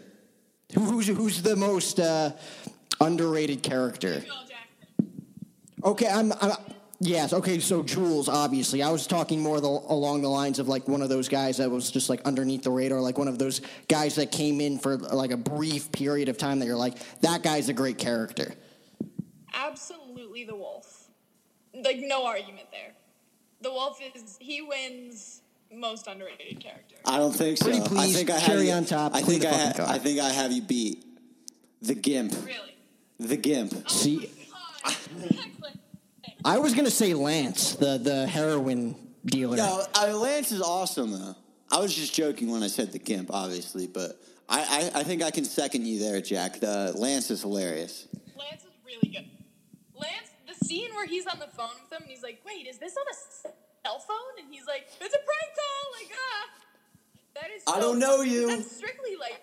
Who, 0.74 0.82
who's 0.86 1.08
who's 1.08 1.42
the 1.42 1.56
most 1.56 2.00
uh, 2.00 2.32
underrated 3.00 3.62
character? 3.62 4.24
Okay, 5.84 6.08
I'm. 6.08 6.32
I'm 6.42 6.54
Yes. 7.00 7.32
Okay. 7.32 7.60
So 7.60 7.84
Jules, 7.84 8.28
obviously, 8.28 8.82
I 8.82 8.90
was 8.90 9.06
talking 9.06 9.42
more 9.42 9.62
the, 9.62 9.68
along 9.68 10.22
the 10.22 10.30
lines 10.30 10.58
of 10.58 10.68
like 10.68 10.88
one 10.88 11.02
of 11.02 11.10
those 11.10 11.30
guys 11.30 11.58
that 11.58 11.70
was 11.70 11.92
just 11.92 12.10
like 12.10 12.22
underneath 12.26 12.64
the 12.64 12.72
radar, 12.72 13.00
like 13.02 13.18
one 13.18 13.28
of 13.28 13.38
those 13.38 13.62
guys 13.88 14.16
that 14.16 14.32
came 14.32 14.60
in 14.62 14.80
for 14.80 14.98
like 14.98 15.32
a 15.32 15.38
brief 15.38 15.92
period 15.92 16.28
of 16.28 16.38
time 16.38 16.60
that 16.60 16.66
you're 16.66 16.76
like, 16.76 16.96
that 17.22 17.44
guy's 17.44 17.70
a 17.70 17.74
great 17.74 17.98
character. 18.00 18.54
Absolutely 19.54 20.46
the 20.46 20.56
wolf. 20.56 21.08
Like 21.74 21.98
no 22.00 22.26
argument 22.26 22.68
there. 22.72 22.94
The 23.62 23.72
wolf 23.72 24.00
is 24.16 24.38
he 24.40 24.62
wins 24.62 25.42
most 25.72 26.08
underrated 26.08 26.60
character. 26.60 26.96
I 27.06 27.18
don't 27.18 27.34
think 27.34 27.58
so. 27.58 27.66
Pretty 27.66 27.98
I 27.98 28.08
think 28.08 28.30
I 28.32 28.40
cherry 28.40 28.58
have 28.58 28.66
you, 28.68 28.72
on 28.74 28.86
top, 28.86 29.16
I 29.16 29.22
think 29.22 29.46
I, 29.46 29.52
ha- 29.52 29.74
car. 29.76 29.86
I 29.88 29.98
think 30.00 30.20
I 30.20 30.30
have 30.30 30.52
you 30.52 30.62
beat. 30.62 31.04
The 31.82 31.94
Gimp. 31.96 32.34
Really. 32.44 32.76
The 33.20 33.38
Gimp. 33.38 33.74
Oh 33.76 33.88
See, 33.88 34.32
Oh, 34.54 34.90
Excellent. 34.90 35.80
I 36.46 36.60
was 36.60 36.74
gonna 36.74 36.92
say 36.92 37.14
Lance, 37.14 37.76
the 37.76 37.98
the 37.98 38.28
heroin 38.28 38.96
dealer. 39.26 39.58
No, 39.58 39.84
uh, 39.96 40.18
Lance 40.18 40.52
is 40.52 40.62
awesome 40.62 41.12
though. 41.12 41.36
I 41.72 41.80
was 41.80 41.94
just 41.94 42.14
joking 42.14 42.50
when 42.50 42.64
I 42.64 42.68
said 42.68 42.92
the 42.92 43.00
Gimp, 43.00 43.30
obviously, 43.34 43.88
but 43.88 44.22
I, 44.48 44.92
I, 44.96 45.00
I 45.02 45.04
think 45.04 45.22
I 45.22 45.32
can 45.32 45.44
second 45.44 45.86
you 45.86 46.00
there, 46.00 46.22
Jack. 46.22 46.60
The 46.62 46.94
Lance 46.96 47.30
is 47.30 47.42
hilarious. 47.42 48.08
Lance 48.38 48.64
is 48.64 48.72
really 48.86 49.10
good. 49.10 49.26
Lance, 49.94 50.32
the 50.48 50.66
scene 50.66 50.94
where 50.96 51.06
he's 51.06 51.28
on 51.28 51.40
the 51.40 51.48
phone 51.48 51.76
with 51.84 51.92
him 51.92 52.04
and 52.04 52.10
he's 52.10 52.24
like, 52.24 52.40
"Wait, 52.46 52.68
is 52.68 52.78
this 52.78 52.96
on 52.96 53.04
a 53.12 53.16
cell 53.84 54.00
phone?" 54.00 54.44
And 54.44 54.54
he's 54.54 54.66
like, 54.66 54.88
"It's 55.02 55.16
a 55.16 55.20
prank 55.20 55.52
call!" 55.58 55.92
Like, 56.00 56.12
ah, 56.16 56.50
that 57.36 57.52
is. 57.56 57.64
I 57.68 57.80
don't 57.82 58.00
know 58.00 58.18
funny. 58.18 58.32
you. 58.32 58.48
That's 58.48 58.76
strictly 58.76 59.16
like 59.20 59.42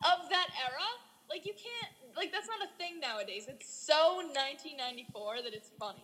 of 0.00 0.30
that 0.30 0.48
era. 0.64 0.88
Like, 1.28 1.44
you 1.44 1.52
can't. 1.52 1.92
Like, 2.16 2.32
that's 2.32 2.48
not 2.48 2.66
a 2.66 2.78
thing 2.78 2.98
nowadays. 3.00 3.46
It's 3.48 3.68
so 3.68 4.16
1994 4.16 5.42
that 5.44 5.52
it's 5.54 5.70
funny. 5.78 6.02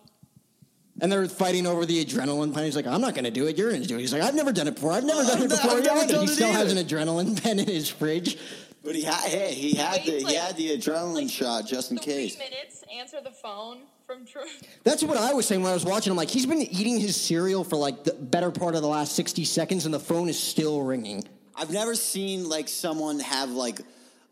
And 1.01 1.11
they're 1.11 1.27
fighting 1.27 1.65
over 1.65 1.85
the 1.85 2.05
adrenaline 2.05 2.53
pen. 2.53 2.65
He's 2.65 2.75
like, 2.75 2.85
I'm 2.85 3.01
not 3.01 3.15
going 3.15 3.25
to 3.25 3.31
do 3.31 3.47
it. 3.47 3.57
You're 3.57 3.71
going 3.71 3.81
to 3.81 3.87
do 3.87 3.95
it. 3.97 4.01
He's 4.01 4.13
like, 4.13 4.21
I've 4.21 4.35
never 4.35 4.51
done 4.53 4.67
it 4.67 4.75
before. 4.75 4.91
I've 4.91 5.03
never 5.03 5.21
Oh, 5.21 5.27
done 5.27 5.41
it 5.43 5.49
before. 5.49 5.71
I've 5.71 5.83
never 5.83 6.05
done 6.11 6.25
he 6.27 6.31
it 6.31 6.35
still 6.35 6.51
has 6.53 6.71
an 6.71 6.77
adrenaline 6.85 7.41
pen 7.41 7.57
in 7.59 7.67
his 7.67 7.89
fridge. 7.89 8.37
But 8.83 8.95
he 8.95 9.01
had, 9.01 9.15
hey, 9.23 9.53
he 9.53 9.73
had 9.75 10.03
the, 10.05 10.11
He's 10.11 10.27
he 10.27 10.35
had 10.35 10.55
the 10.57 10.77
adrenaline 10.77 11.13
like, 11.15 11.29
shot 11.29 11.65
just 11.65 11.89
in 11.91 11.97
three 11.97 12.13
case. 12.13 12.37
minutes, 12.37 12.83
answer 12.93 13.21
the 13.23 13.31
phone 13.31 13.79
from 14.05 14.25
True. 14.25 14.41
That's 14.83 15.01
what 15.03 15.17
I 15.17 15.33
was 15.33 15.47
saying 15.47 15.63
when 15.63 15.71
I 15.71 15.73
was 15.73 15.85
watching. 15.85 16.11
I'm 16.11 16.17
like, 16.17 16.29
he's 16.29 16.45
been 16.45 16.61
eating 16.61 16.99
his 16.99 17.19
cereal 17.19 17.63
for 17.63 17.77
like 17.77 18.03
the 18.03 18.13
better 18.13 18.51
part 18.51 18.75
of 18.75 18.81
the 18.81 18.87
last 18.89 19.15
60 19.15 19.45
seconds, 19.45 19.85
and 19.85 19.93
the 19.93 19.99
phone 20.01 20.27
is 20.29 20.37
still 20.37 20.81
ringing. 20.83 21.23
I've 21.55 21.71
never 21.71 21.95
seen 21.95 22.49
like 22.49 22.67
someone 22.67 23.19
have 23.21 23.49
like 23.51 23.79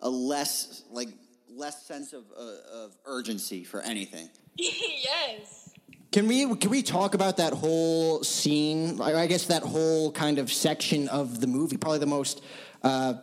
a 0.02 0.10
less 0.10 0.84
like 0.92 1.10
less 1.56 1.86
sense 1.86 2.14
of 2.14 2.24
uh, 2.38 2.84
of 2.84 2.96
urgency 3.06 3.64
for 3.64 3.82
anything. 3.82 4.30
yes. 4.58 5.70
Can 6.12 6.28
we 6.28 6.56
can 6.56 6.70
we 6.70 6.84
talk 6.84 7.14
about 7.14 7.38
that 7.38 7.54
whole 7.54 8.24
scene? 8.24 9.00
I 9.02 9.22
I 9.22 9.28
guess 9.28 9.46
that 9.46 9.64
whole 9.64 10.12
kind 10.12 10.40
of 10.40 10.52
section 10.52 11.08
of 11.08 11.40
the 11.40 11.48
movie, 11.48 11.78
probably 11.78 12.00
the 12.00 12.06
most 12.06 12.44
uh, 12.84 13.14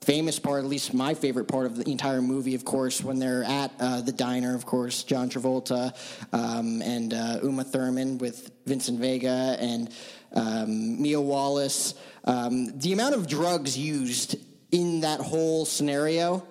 famous 0.00 0.38
part, 0.38 0.64
at 0.64 0.70
least 0.70 0.94
my 0.94 1.12
favorite 1.12 1.46
part 1.46 1.66
of 1.66 1.76
the 1.76 1.90
entire 1.90 2.22
movie, 2.22 2.54
of 2.54 2.64
course, 2.64 3.02
when 3.02 3.18
they're 3.18 3.44
at 3.44 3.70
uh, 3.78 4.00
the 4.00 4.12
diner. 4.12 4.54
Of 4.54 4.64
course, 4.64 5.02
John 5.02 5.28
Travolta 5.28 5.94
um, 6.32 6.80
and 6.80 7.12
uh, 7.12 7.40
Uma 7.42 7.64
Thurman 7.64 8.16
with 8.16 8.50
Vincent 8.64 8.98
Vega 8.98 9.56
and 9.60 9.90
um, 10.34 11.02
Mia 11.02 11.20
Wallace. 11.20 11.94
Um, 12.24 12.78
the 12.78 12.92
amount 12.92 13.14
of 13.14 13.26
drugs 13.26 13.76
used 13.76 14.36
in 14.72 15.00
that 15.00 15.20
whole 15.20 15.64
scenario. 15.64 16.46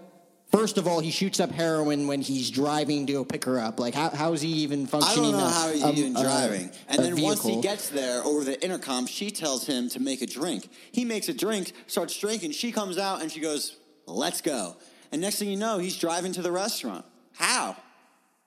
First 0.57 0.79
of 0.79 0.87
all, 0.87 0.99
he 0.99 1.11
shoots 1.11 1.39
up 1.39 1.51
heroin 1.51 2.07
when 2.07 2.19
he's 2.19 2.49
driving 2.49 3.05
to 3.07 3.23
pick 3.25 3.45
her 3.45 3.59
up. 3.59 3.79
Like, 3.79 3.93
how, 3.93 4.09
how 4.09 4.33
is 4.33 4.41
he 4.41 4.49
even 4.49 4.87
functioning? 4.87 5.29
I 5.29 5.31
don't 5.31 5.39
know 5.39 5.45
a- 5.45 5.49
how 5.51 5.71
he's 5.71 5.83
a- 5.83 5.91
even 5.93 6.17
a- 6.17 6.23
driving. 6.23 6.71
And 6.89 6.99
then 7.03 7.21
once 7.21 7.43
he 7.43 7.61
gets 7.61 7.89
there 7.89 8.23
over 8.23 8.43
the 8.43 8.59
intercom, 8.63 9.05
she 9.05 9.29
tells 9.29 9.67
him 9.67 9.87
to 9.89 9.99
make 9.99 10.23
a 10.23 10.25
drink. 10.25 10.67
He 10.91 11.05
makes 11.05 11.29
a 11.29 11.33
drink, 11.33 11.73
starts 11.85 12.17
drinking. 12.17 12.51
She 12.53 12.71
comes 12.71 12.97
out 12.97 13.21
and 13.21 13.31
she 13.31 13.39
goes, 13.39 13.77
"Let's 14.07 14.41
go." 14.41 14.77
And 15.11 15.21
next 15.21 15.37
thing 15.37 15.49
you 15.49 15.57
know, 15.57 15.77
he's 15.77 15.95
driving 15.95 16.31
to 16.33 16.41
the 16.41 16.51
restaurant. 16.51 17.05
How? 17.33 17.75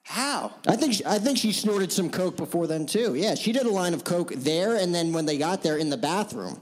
How? 0.03 0.55
I 0.67 0.75
think 0.75 0.95
she, 0.95 1.07
I 1.07 1.21
think 1.21 1.39
she 1.39 1.53
snorted 1.53 1.93
some 1.93 2.11
coke 2.11 2.37
before 2.37 2.67
then 2.67 2.87
too. 2.87 3.15
Yeah, 3.15 3.37
she 3.37 3.53
did 3.53 3.67
a 3.67 3.71
line 3.71 3.95
of 3.95 4.03
coke 4.03 4.33
there, 4.35 4.75
and 4.75 4.93
then 4.93 5.13
when 5.13 5.27
they 5.27 5.39
got 5.39 5.63
there 5.63 5.77
in 5.77 5.91
the 5.91 5.97
bathroom, 5.97 6.61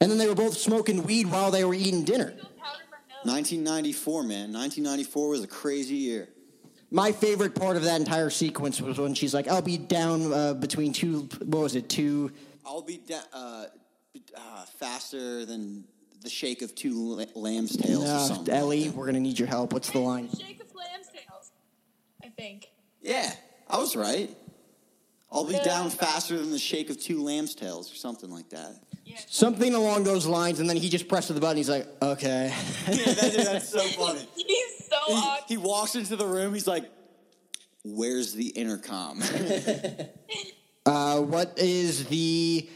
and 0.00 0.10
then 0.10 0.16
they 0.16 0.26
were 0.26 0.34
both 0.34 0.56
smoking 0.56 1.02
weed 1.02 1.26
while 1.30 1.50
they 1.50 1.64
were 1.66 1.74
eating 1.74 2.02
dinner. 2.04 2.30
Go 2.30 2.36
powder 2.58 2.84
my 2.90 2.96
nose. 3.10 3.13
1994, 3.24 4.22
man. 4.22 4.52
1994 4.52 5.28
was 5.28 5.42
a 5.42 5.46
crazy 5.46 5.94
year. 5.96 6.28
My 6.90 7.10
favorite 7.10 7.54
part 7.54 7.76
of 7.76 7.82
that 7.84 7.98
entire 8.00 8.30
sequence 8.30 8.80
was 8.80 8.98
when 8.98 9.14
she's 9.14 9.34
like, 9.34 9.48
"I'll 9.48 9.62
be 9.62 9.78
down 9.78 10.32
uh, 10.32 10.54
between 10.54 10.92
two. 10.92 11.28
What 11.44 11.62
was 11.62 11.74
it? 11.74 11.88
Two. 11.88 12.30
I'll 12.64 12.82
be 12.82 12.98
da- 12.98 13.18
uh, 13.32 13.66
uh, 14.36 14.64
faster 14.78 15.44
than 15.44 15.84
the 16.22 16.30
shake 16.30 16.62
of 16.62 16.74
two 16.74 17.16
la- 17.16 17.24
lamb's 17.34 17.76
tails 17.76 18.04
or 18.08 18.34
something. 18.34 18.54
Ellie, 18.54 18.90
we're 18.90 19.06
gonna 19.06 19.20
need 19.20 19.38
your 19.38 19.48
help. 19.48 19.72
What's 19.72 19.90
the 19.90 19.98
line? 19.98 20.28
Shake 20.28 20.60
of 20.60 20.74
lamb's 20.74 21.08
tails. 21.08 21.52
I 22.22 22.28
think. 22.28 22.68
Yeah, 23.00 23.32
I 23.68 23.78
was 23.78 23.96
right. 23.96 24.34
I'll 25.32 25.44
be 25.44 25.58
down 25.58 25.90
faster 25.90 26.38
than 26.38 26.52
the 26.52 26.58
shake 26.60 26.90
of 26.90 27.00
two 27.00 27.22
lamb's 27.22 27.56
tails 27.56 27.90
or 27.92 27.96
something 27.96 28.30
like 28.30 28.50
that. 28.50 28.76
Yeah. 29.14 29.20
Something 29.28 29.74
along 29.74 30.04
those 30.04 30.26
lines, 30.26 30.60
and 30.60 30.68
then 30.68 30.76
he 30.76 30.88
just 30.88 31.08
presses 31.08 31.34
the 31.34 31.40
button. 31.40 31.56
He's 31.56 31.68
like, 31.70 31.86
"Okay." 32.02 32.52
Yeah, 32.88 32.94
that- 32.96 33.32
that's 33.52 33.68
so 33.68 33.80
funny. 33.80 34.20
He's 34.36 34.88
so 34.88 34.96
He, 35.06 35.12
awesome. 35.14 35.44
he 35.48 35.56
walks 35.56 35.94
into 35.94 36.16
the 36.16 36.26
room. 36.26 36.52
He's 36.54 36.66
like, 36.66 36.90
"Where's 37.84 38.32
the 38.32 38.48
intercom?" 38.48 39.22
Uh, 40.86 41.18
what 41.18 41.58
is 41.58 42.04
the 42.08 42.68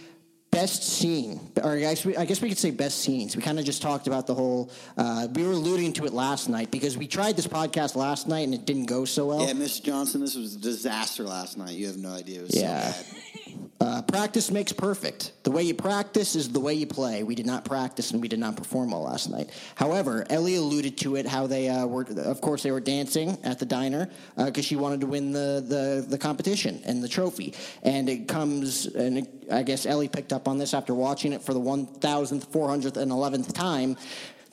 best 0.51 0.83
scene? 0.83 1.39
Or 1.63 1.73
I 1.73 1.81
guess 1.81 2.07
we, 2.07 2.17
I 2.17 2.25
guess 2.25 2.41
we 2.41 2.49
could 2.49 2.57
say 2.57 2.71
best 2.71 3.01
scenes. 3.03 3.37
We 3.37 3.43
kind 3.43 3.59
of 3.59 3.67
just 3.67 3.83
talked 3.83 4.07
about 4.07 4.27
the 4.27 4.35
whole. 4.35 4.71
Uh, 4.97 5.29
we 5.35 5.43
were 5.45 5.53
alluding 5.53 5.93
to 5.95 6.07
it 6.07 6.15
last 6.15 6.49
night 6.49 6.71
because 6.71 6.97
we 6.97 7.07
tried 7.07 7.37
this 7.37 7.47
podcast 7.47 7.97
last 7.97 8.27
night 8.27 8.45
and 8.47 8.55
it 8.55 8.65
didn't 8.65 8.87
go 8.87 9.05
so 9.05 9.27
well. 9.27 9.47
yeah, 9.47 9.53
Miss 9.53 9.79
Johnson, 9.81 10.23
this 10.23 10.35
was 10.35 10.55
a 10.55 10.59
disaster 10.59 11.25
last 11.25 11.59
night. 11.59 11.73
You 11.73 11.87
have 11.89 11.99
no 11.99 12.09
idea. 12.15 12.39
It 12.41 12.47
was 12.47 12.57
Yeah. 12.57 12.93
so 12.93 13.03
bad. 13.15 13.48
Uh, 13.81 14.03
practice 14.03 14.51
makes 14.51 14.73
perfect. 14.73 15.33
The 15.45 15.51
way 15.51 15.63
you 15.63 15.75
practice 15.75 16.35
is 16.35 16.51
the 16.51 16.61
way 16.61 16.75
you 16.75 16.87
play. 16.87 17.23
We 17.23 17.35
did 17.35 17.47
not 17.47 17.65
practice 17.65 18.11
and 18.11 18.21
we 18.21 18.29
did 18.29 18.39
not 18.39 18.57
perform 18.57 18.91
well 18.91 19.03
last 19.03 19.31
night. 19.31 19.51
However, 19.77 20.27
Ellie 20.29 20.57
alluded 20.57 20.99
to 20.99 21.17
it 21.17 21.27
how 21.27 21.47
they 21.47 21.69
uh, 21.69 21.87
were. 21.87 22.05
Of 22.19 22.41
course, 22.41 22.63
they 22.63 22.71
were 22.71 22.81
dancing 22.81 23.39
at 23.45 23.59
the 23.59 23.67
diner 23.67 24.11
because 24.37 24.65
she 24.65 24.77
wanted 24.77 25.01
to 25.03 25.07
win 25.07 25.33
the, 25.33 25.65
the 25.67 26.05
the 26.09 26.19
competition 26.19 26.83
and 26.85 27.03
the 27.03 27.09
trophy. 27.09 27.55
And 27.83 28.09
it 28.09 28.29
comes, 28.29 28.87
and 28.87 29.19
it, 29.19 29.29
I 29.51 29.63
guess 29.63 29.87
Ellie 29.87 30.09
picked 30.09 30.33
up 30.33 30.49
on 30.49 30.59
this 30.59 30.75
after 30.75 30.95
watching 30.95 31.33
it 31.33 31.43
for 31.43 31.55
the 31.55 31.61
one 31.61 31.87
thousandth, 31.87 32.53
four 32.53 32.69
hundredth, 32.69 32.97
and 32.97 33.11
eleventh 33.11 33.55
time. 33.55 33.97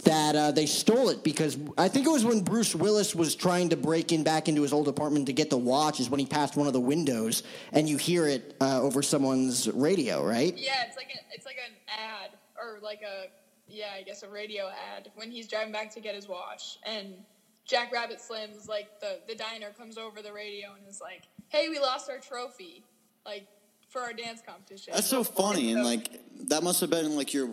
That 0.05 0.35
uh, 0.35 0.51
they 0.51 0.65
stole 0.67 1.09
it 1.09 1.23
because 1.23 1.57
I 1.77 1.87
think 1.87 2.05
it 2.05 2.11
was 2.11 2.23
when 2.23 2.41
Bruce 2.41 2.75
Willis 2.75 3.15
was 3.15 3.35
trying 3.35 3.69
to 3.69 3.77
break 3.77 4.11
in 4.11 4.23
back 4.23 4.47
into 4.47 4.61
his 4.61 4.71
old 4.71 4.87
apartment 4.87 5.25
to 5.27 5.33
get 5.33 5.49
the 5.49 5.57
watch, 5.57 5.99
is 5.99 6.09
when 6.09 6.19
he 6.19 6.25
passed 6.25 6.55
one 6.55 6.67
of 6.67 6.73
the 6.73 6.79
windows 6.79 7.43
and 7.71 7.89
you 7.89 7.97
hear 7.97 8.27
it 8.27 8.55
uh, 8.61 8.81
over 8.81 9.01
someone's 9.01 9.67
radio, 9.71 10.23
right? 10.23 10.55
Yeah, 10.55 10.83
it's 10.87 10.95
like 10.95 11.07
a, 11.07 11.19
it's 11.33 11.45
like 11.45 11.57
an 11.67 11.73
ad 11.87 12.31
or 12.61 12.79
like 12.81 13.01
a 13.01 13.29
yeah, 13.67 13.87
I 13.97 14.03
guess 14.03 14.21
a 14.21 14.29
radio 14.29 14.69
ad 14.95 15.11
when 15.15 15.31
he's 15.31 15.47
driving 15.47 15.73
back 15.73 15.91
to 15.95 15.99
get 15.99 16.13
his 16.13 16.27
watch 16.27 16.77
and 16.85 17.15
Jack 17.65 17.91
Rabbit 17.91 18.21
Slim's 18.21 18.67
like 18.67 18.99
the 18.99 19.19
the 19.27 19.35
diner 19.35 19.71
comes 19.77 19.97
over 19.97 20.21
the 20.21 20.31
radio 20.31 20.73
and 20.77 20.87
is 20.87 21.01
like, 21.01 21.23
"Hey, 21.49 21.67
we 21.69 21.79
lost 21.79 22.09
our 22.09 22.19
trophy." 22.19 22.83
Like 23.25 23.47
for 23.89 24.01
our 24.01 24.13
dance 24.13 24.41
competition. 24.45 24.93
That's 24.93 25.07
so 25.07 25.23
funny, 25.23 25.71
and 25.71 25.81
so- 25.81 25.89
like 25.89 26.21
that 26.49 26.63
must 26.63 26.81
have 26.81 26.89
been 26.89 27.15
like 27.15 27.33
your, 27.33 27.49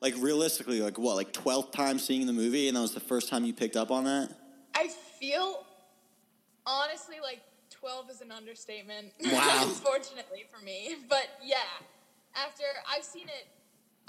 like 0.00 0.14
realistically, 0.18 0.80
like 0.80 0.98
what, 0.98 1.16
like 1.16 1.32
twelfth 1.32 1.72
time 1.72 1.98
seeing 1.98 2.26
the 2.26 2.32
movie, 2.32 2.68
and 2.68 2.76
that 2.76 2.80
was 2.80 2.94
the 2.94 3.00
first 3.00 3.28
time 3.28 3.44
you 3.44 3.52
picked 3.52 3.76
up 3.76 3.90
on 3.90 4.04
that. 4.04 4.30
I 4.74 4.88
feel 5.18 5.64
honestly 6.66 7.16
like 7.22 7.40
12 7.70 8.10
is 8.10 8.20
an 8.20 8.32
understatement. 8.32 9.12
Wow. 9.24 9.60
Unfortunately 9.62 10.44
for 10.50 10.64
me. 10.64 10.96
But 11.08 11.28
yeah, 11.42 11.56
after 12.34 12.64
I've 12.92 13.04
seen 13.04 13.28
it, 13.28 13.46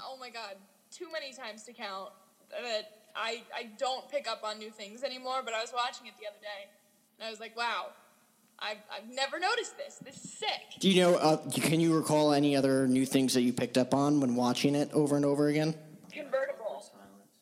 oh 0.00 0.16
my 0.18 0.30
God, 0.30 0.56
too 0.90 1.06
many 1.12 1.32
times 1.32 1.62
to 1.64 1.72
count 1.72 2.10
that 2.50 2.90
I, 3.14 3.42
I 3.54 3.70
don't 3.78 4.08
pick 4.10 4.28
up 4.28 4.42
on 4.44 4.58
new 4.58 4.70
things 4.70 5.02
anymore. 5.02 5.42
But 5.44 5.54
I 5.54 5.60
was 5.60 5.72
watching 5.74 6.06
it 6.06 6.14
the 6.20 6.26
other 6.26 6.40
day 6.40 6.70
and 7.18 7.26
I 7.26 7.30
was 7.30 7.40
like, 7.40 7.56
wow, 7.56 7.86
I've, 8.62 8.78
I've 8.94 9.08
never 9.08 9.38
noticed 9.38 9.76
this. 9.78 9.96
This 10.04 10.22
is 10.22 10.32
sick. 10.32 10.78
Do 10.80 10.90
you 10.90 11.00
know? 11.00 11.14
Uh, 11.16 11.36
can 11.50 11.80
you 11.80 11.96
recall 11.96 12.32
any 12.32 12.56
other 12.56 12.86
new 12.86 13.06
things 13.06 13.34
that 13.34 13.42
you 13.42 13.52
picked 13.52 13.78
up 13.78 13.94
on 13.94 14.20
when 14.20 14.34
watching 14.36 14.74
it 14.74 14.90
over 14.92 15.16
and 15.16 15.24
over 15.24 15.48
again? 15.48 15.74
Convertible 16.12 16.60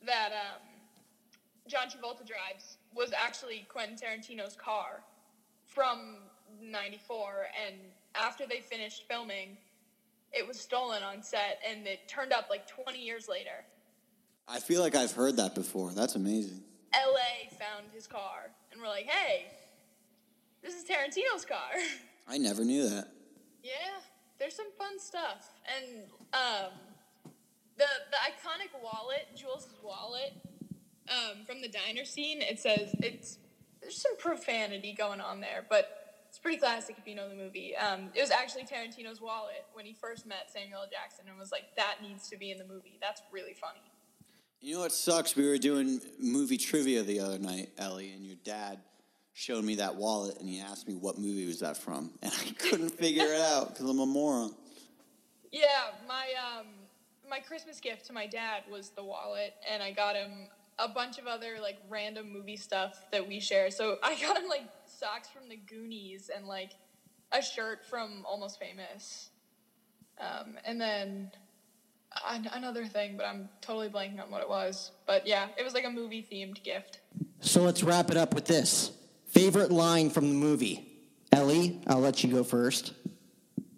that 0.09 0.33
um, 0.33 0.61
John 1.69 1.89
Travolta 1.89 2.27
drives 2.27 2.79
was 2.95 3.13
actually 3.13 3.67
Quentin 3.69 3.97
Tarantino's 3.97 4.57
car 4.57 5.03
from 5.67 6.17
94 6.63 7.47
and 7.67 7.77
after 8.15 8.47
they 8.47 8.61
finished 8.61 9.05
filming 9.07 9.57
it 10.33 10.47
was 10.49 10.59
stolen 10.59 11.03
on 11.03 11.23
set 11.23 11.61
and 11.69 11.87
it 11.87 12.09
turned 12.09 12.33
up 12.33 12.47
like 12.49 12.67
20 12.67 12.99
years 12.99 13.29
later 13.29 13.65
I 14.49 14.61
feel 14.61 14.81
like 14.81 14.95
I've 14.95 15.13
heard 15.13 15.37
that 15.37 15.55
before. 15.55 15.93
That's 15.93 16.15
amazing. 16.15 16.63
la 16.95 17.59
found 17.59 17.87
his 17.93 18.07
car 18.07 18.51
and 18.73 18.81
we're 18.81 18.89
like 18.89 19.07
hey 19.07 19.47
this 20.63 20.75
is 20.75 20.85
tarantino's 20.85 21.45
car 21.45 21.71
I 22.29 22.39
never 22.39 22.65
knew 22.65 22.89
that. 22.89 23.09
yeah 23.63 24.01
there's 24.39 24.55
some 24.55 24.71
fun 24.79 24.99
stuff 24.99 25.51
and 25.67 26.03
um, 26.33 26.73
the 27.77 27.85
the 28.11 28.17
iconic 28.31 28.71
wallet 28.83 29.27
Jules' 29.37 29.69
wallet 29.83 30.33
um, 31.11 31.45
from 31.47 31.61
the 31.61 31.69
diner 31.69 32.05
scene 32.05 32.43
it 32.43 32.59
says 32.61 32.95
it's 33.01 33.39
there's 33.81 34.01
some 34.01 34.17
profanity 34.19 34.95
going 34.97 35.21
on 35.21 35.41
there 35.41 35.65
but 35.69 35.95
it's 36.29 36.39
pretty 36.39 36.59
classic 36.59 36.97
if 36.99 37.07
you 37.07 37.15
know 37.15 37.29
the 37.29 37.35
movie 37.35 37.75
um, 37.77 38.11
it 38.15 38.21
was 38.21 38.31
actually 38.31 38.65
tarantino's 38.65 39.21
wallet 39.21 39.65
when 39.73 39.87
he 39.87 39.95
first 39.95 40.27
met 40.27 40.51
samuel 40.53 40.81
L. 40.83 40.89
jackson 40.91 41.25
and 41.29 41.39
was 41.39 41.51
like 41.51 41.75
that 41.77 41.97
needs 42.03 42.29
to 42.29 42.37
be 42.37 42.51
in 42.51 42.59
the 42.59 42.67
movie 42.67 42.99
that's 43.01 43.23
really 43.33 43.55
funny 43.55 43.81
You 44.61 44.75
know 44.75 44.81
what 44.81 44.93
sucks? 44.93 45.35
We 45.37 45.49
were 45.49 45.57
doing 45.57 46.01
movie 46.19 46.59
trivia 46.59 47.03
the 47.05 47.21
other 47.21 47.39
night, 47.39 47.71
Ellie, 47.79 48.11
and 48.13 48.27
your 48.27 48.35
dad 48.45 48.81
showed 49.39 49.65
me 49.65 49.77
that 49.77 49.95
wallet, 49.95 50.37
and 50.41 50.49
he 50.49 50.59
asked 50.59 50.89
me 50.89 50.95
what 50.95 51.17
movie 51.17 51.47
was 51.47 51.61
that 51.61 51.77
from, 51.77 52.11
and 52.23 52.33
I 52.33 52.53
couldn't 52.59 52.91
figure 52.91 53.25
it 53.25 53.41
out 53.41 53.69
because 53.69 53.89
I'm 53.89 54.01
a 54.01 54.07
moron. 54.07 54.53
Yeah, 55.53 55.93
my 56.07 56.27
um 56.59 56.67
my 57.31 57.39
Christmas 57.39 57.79
gift 57.79 58.07
to 58.07 58.13
my 58.13 58.27
dad 58.27 58.65
was 58.71 58.91
the 58.91 59.05
wallet, 59.05 59.55
and 59.71 59.83
I 59.83 59.93
got 59.93 60.17
him 60.17 60.49
a 60.81 60.89
bunch 60.89 61.19
of 61.19 61.27
other 61.27 61.59
like 61.63 61.79
random 61.89 62.33
movie 62.33 62.57
stuff 62.57 63.05
that 63.13 63.27
we 63.27 63.39
share. 63.39 63.71
So 63.71 63.99
I 64.03 64.21
got 64.21 64.37
him 64.37 64.49
like 64.49 64.69
socks 64.87 65.29
from 65.29 65.49
the 65.49 65.57
Goonies 65.57 66.31
and 66.35 66.47
like 66.47 66.73
a 67.31 67.41
shirt 67.41 67.87
from 67.89 68.25
Almost 68.27 68.59
Famous, 68.59 69.31
um, 70.21 70.59
and 70.65 70.81
then 70.81 71.31
an- 72.29 72.51
another 72.53 72.87
thing, 72.87 73.17
but 73.17 73.25
I'm 73.25 73.49
totally 73.61 73.89
blanking 73.89 74.21
on 74.21 74.33
what 74.33 74.43
it 74.43 74.49
was. 74.49 74.91
But 75.07 75.29
yeah, 75.29 75.47
it 75.57 75.63
was 75.63 75.75
like 75.75 75.85
a 75.85 75.91
movie 75.91 76.27
themed 76.31 76.63
gift. 76.65 77.01
So 77.41 77.63
let's 77.63 77.85
wrap 77.85 78.11
it 78.11 78.17
up 78.17 78.35
with 78.35 78.47
this 78.47 78.98
favorite 79.39 79.71
line 79.71 80.11
from 80.11 80.29
the 80.29 80.35
movie. 80.35 80.85
Ellie, 81.31 81.81
I'll 81.87 82.01
let 82.01 82.25
you 82.25 82.33
go 82.33 82.43
first. 82.43 82.93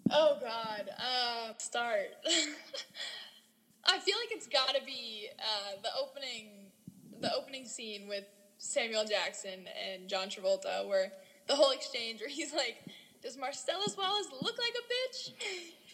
Oh 0.09 0.37
God. 0.41 0.89
Uh, 0.97 1.53
start. 1.59 2.09
I 3.85 3.99
feel 3.99 4.15
like 4.17 4.31
it's 4.31 4.47
got 4.47 4.73
to 4.73 4.83
be 4.83 5.27
uh, 5.37 5.79
the 5.83 5.89
opening, 6.01 6.71
the 7.19 7.31
opening 7.35 7.65
scene 7.65 8.07
with 8.07 8.23
Samuel 8.57 9.05
Jackson 9.05 9.67
and 9.85 10.09
John 10.09 10.29
Travolta, 10.29 10.87
where 10.87 11.13
the 11.47 11.55
whole 11.55 11.69
exchange 11.69 12.21
where 12.21 12.29
he's 12.29 12.53
like, 12.53 12.77
"Does 13.21 13.37
Marcellus 13.37 13.95
Wallace 13.95 14.29
look 14.41 14.57
like 14.57 14.73
a 14.73 14.85
bitch?" 14.89 15.31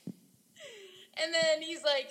and 1.22 1.34
then 1.34 1.62
he's 1.62 1.84
like, 1.84 2.08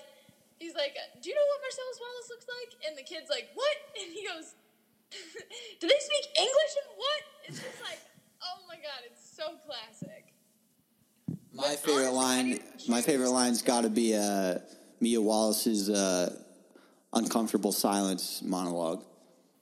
he's 0.58 0.74
like, 0.74 0.94
"Do 1.22 1.30
you 1.30 1.34
know 1.34 1.46
what 1.52 1.60
Marcellus 1.62 2.00
Wallace 2.00 2.28
looks 2.28 2.46
like?" 2.48 2.88
And 2.88 2.98
the 2.98 3.02
kid's 3.02 3.30
like, 3.30 3.48
"What?" 3.54 3.76
And 4.02 4.12
he 4.12 4.26
goes, 4.26 4.52
"Do 5.80 5.88
they 5.88 5.94
speak 5.98 6.38
English 6.38 6.72
and 6.82 6.96
what?" 6.96 7.22
It's 7.48 7.58
just 7.58 7.80
like, 7.82 7.98
oh 8.42 8.64
my 8.68 8.76
god, 8.76 9.02
it's 9.10 9.36
so 9.36 9.56
classic. 9.66 10.32
My 11.52 11.62
But 11.70 11.78
favorite 11.78 12.08
honestly, 12.08 12.52
line, 12.54 12.60
my 12.88 13.02
favorite 13.02 13.30
line's 13.30 13.62
got 13.62 13.82
to 13.82 13.90
be 13.90 14.14
uh, 14.14 14.58
Mia 15.00 15.20
Wallace's 15.20 15.88
uh, 15.88 16.34
uncomfortable 17.12 17.72
silence 17.72 18.42
monologue. 18.42 19.04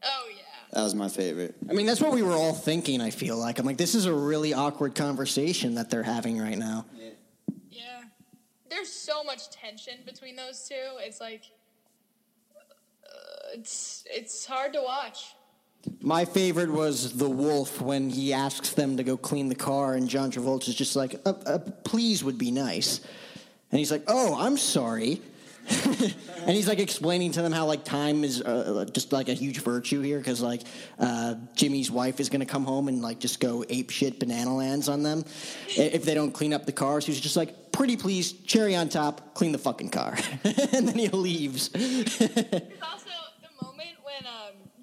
Oh 0.02 0.28
yeah. 0.30 0.42
That 0.72 0.82
was 0.82 0.94
my 0.96 1.08
favorite. 1.08 1.54
I 1.70 1.72
mean, 1.72 1.86
that's 1.86 2.00
what 2.00 2.12
we 2.12 2.22
were 2.22 2.32
all 2.32 2.52
thinking. 2.52 3.00
I 3.00 3.10
feel 3.10 3.36
like 3.38 3.60
I'm 3.60 3.66
like, 3.66 3.76
this 3.76 3.94
is 3.94 4.06
a 4.06 4.12
really 4.12 4.52
awkward 4.52 4.96
conversation 4.96 5.76
that 5.76 5.88
they're 5.88 6.02
having 6.02 6.38
right 6.38 6.58
now. 6.58 6.84
Yeah. 7.70 8.00
There's 8.68 8.90
so 8.90 9.22
much 9.22 9.50
tension 9.50 9.94
between 10.04 10.34
those 10.34 10.66
two. 10.68 10.74
It's 10.98 11.20
like 11.20 11.42
it's 13.54 14.04
it's 14.10 14.44
hard 14.44 14.72
to 14.72 14.82
watch. 14.82 15.34
My 16.00 16.24
favorite 16.24 16.70
was 16.70 17.12
the 17.12 17.28
wolf 17.28 17.80
when 17.80 18.08
he 18.08 18.32
asks 18.32 18.70
them 18.70 18.96
to 18.96 19.04
go 19.04 19.16
clean 19.16 19.48
the 19.48 19.54
car, 19.54 19.94
and 19.94 20.08
John 20.08 20.30
Travolta's 20.30 20.74
just 20.74 20.96
like, 20.96 21.14
uh, 21.24 21.34
uh, 21.46 21.58
"Please 21.84 22.24
would 22.24 22.38
be 22.38 22.50
nice," 22.50 23.00
and 23.70 23.78
he's 23.78 23.90
like, 23.90 24.04
"Oh, 24.08 24.34
I'm 24.38 24.56
sorry." 24.56 25.20
and 26.46 26.50
he's 26.50 26.68
like 26.68 26.78
explaining 26.78 27.32
to 27.32 27.40
them 27.40 27.50
how 27.50 27.64
like 27.64 27.84
time 27.84 28.22
is 28.22 28.42
uh, 28.42 28.84
just 28.92 29.12
like 29.12 29.30
a 29.30 29.32
huge 29.32 29.60
virtue 29.60 30.02
here 30.02 30.18
because 30.18 30.42
like 30.42 30.60
uh, 30.98 31.36
Jimmy's 31.54 31.90
wife 31.90 32.20
is 32.20 32.28
gonna 32.28 32.44
come 32.44 32.64
home 32.64 32.88
and 32.88 33.00
like 33.00 33.18
just 33.18 33.40
go 33.40 33.64
ape 33.70 33.88
shit 33.88 34.20
banana 34.20 34.54
lands 34.54 34.90
on 34.90 35.02
them 35.02 35.24
if 35.68 36.04
they 36.04 36.12
don't 36.12 36.32
clean 36.32 36.52
up 36.52 36.66
the 36.66 36.72
car. 36.72 37.00
So 37.00 37.06
he's 37.06 37.20
just 37.20 37.36
like, 37.36 37.72
"Pretty 37.72 37.96
please, 37.96 38.32
cherry 38.32 38.74
on 38.74 38.90
top, 38.90 39.34
clean 39.34 39.52
the 39.52 39.58
fucking 39.58 39.88
car," 39.88 40.18
and 40.44 40.86
then 40.88 40.98
he 40.98 41.08
leaves. 41.08 41.70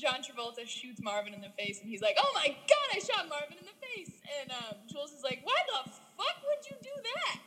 John 0.02 0.22
Travolta 0.22 0.68
shoots 0.68 1.00
Marvin 1.02 1.34
in 1.34 1.42
the 1.42 1.50
face, 1.58 1.80
and 1.80 1.90
he's 1.90 2.02
like, 2.02 2.16
"Oh 2.18 2.32
my 2.34 2.48
god, 2.48 2.88
I 2.96 3.00
shot 3.00 3.30
Marvin 3.30 3.58
in 3.60 3.66
the 3.66 3.86
face!" 3.96 4.12
And 4.42 4.52
um, 4.52 4.76
Jules 4.92 5.12
is 5.12 5.24
like, 5.24 5.42
"Why 5.44 5.54
the 5.84 5.90
fuck 5.92 6.36
would 6.48 6.70
you 6.70 6.76
do 6.82 6.90
that?" 7.04 7.40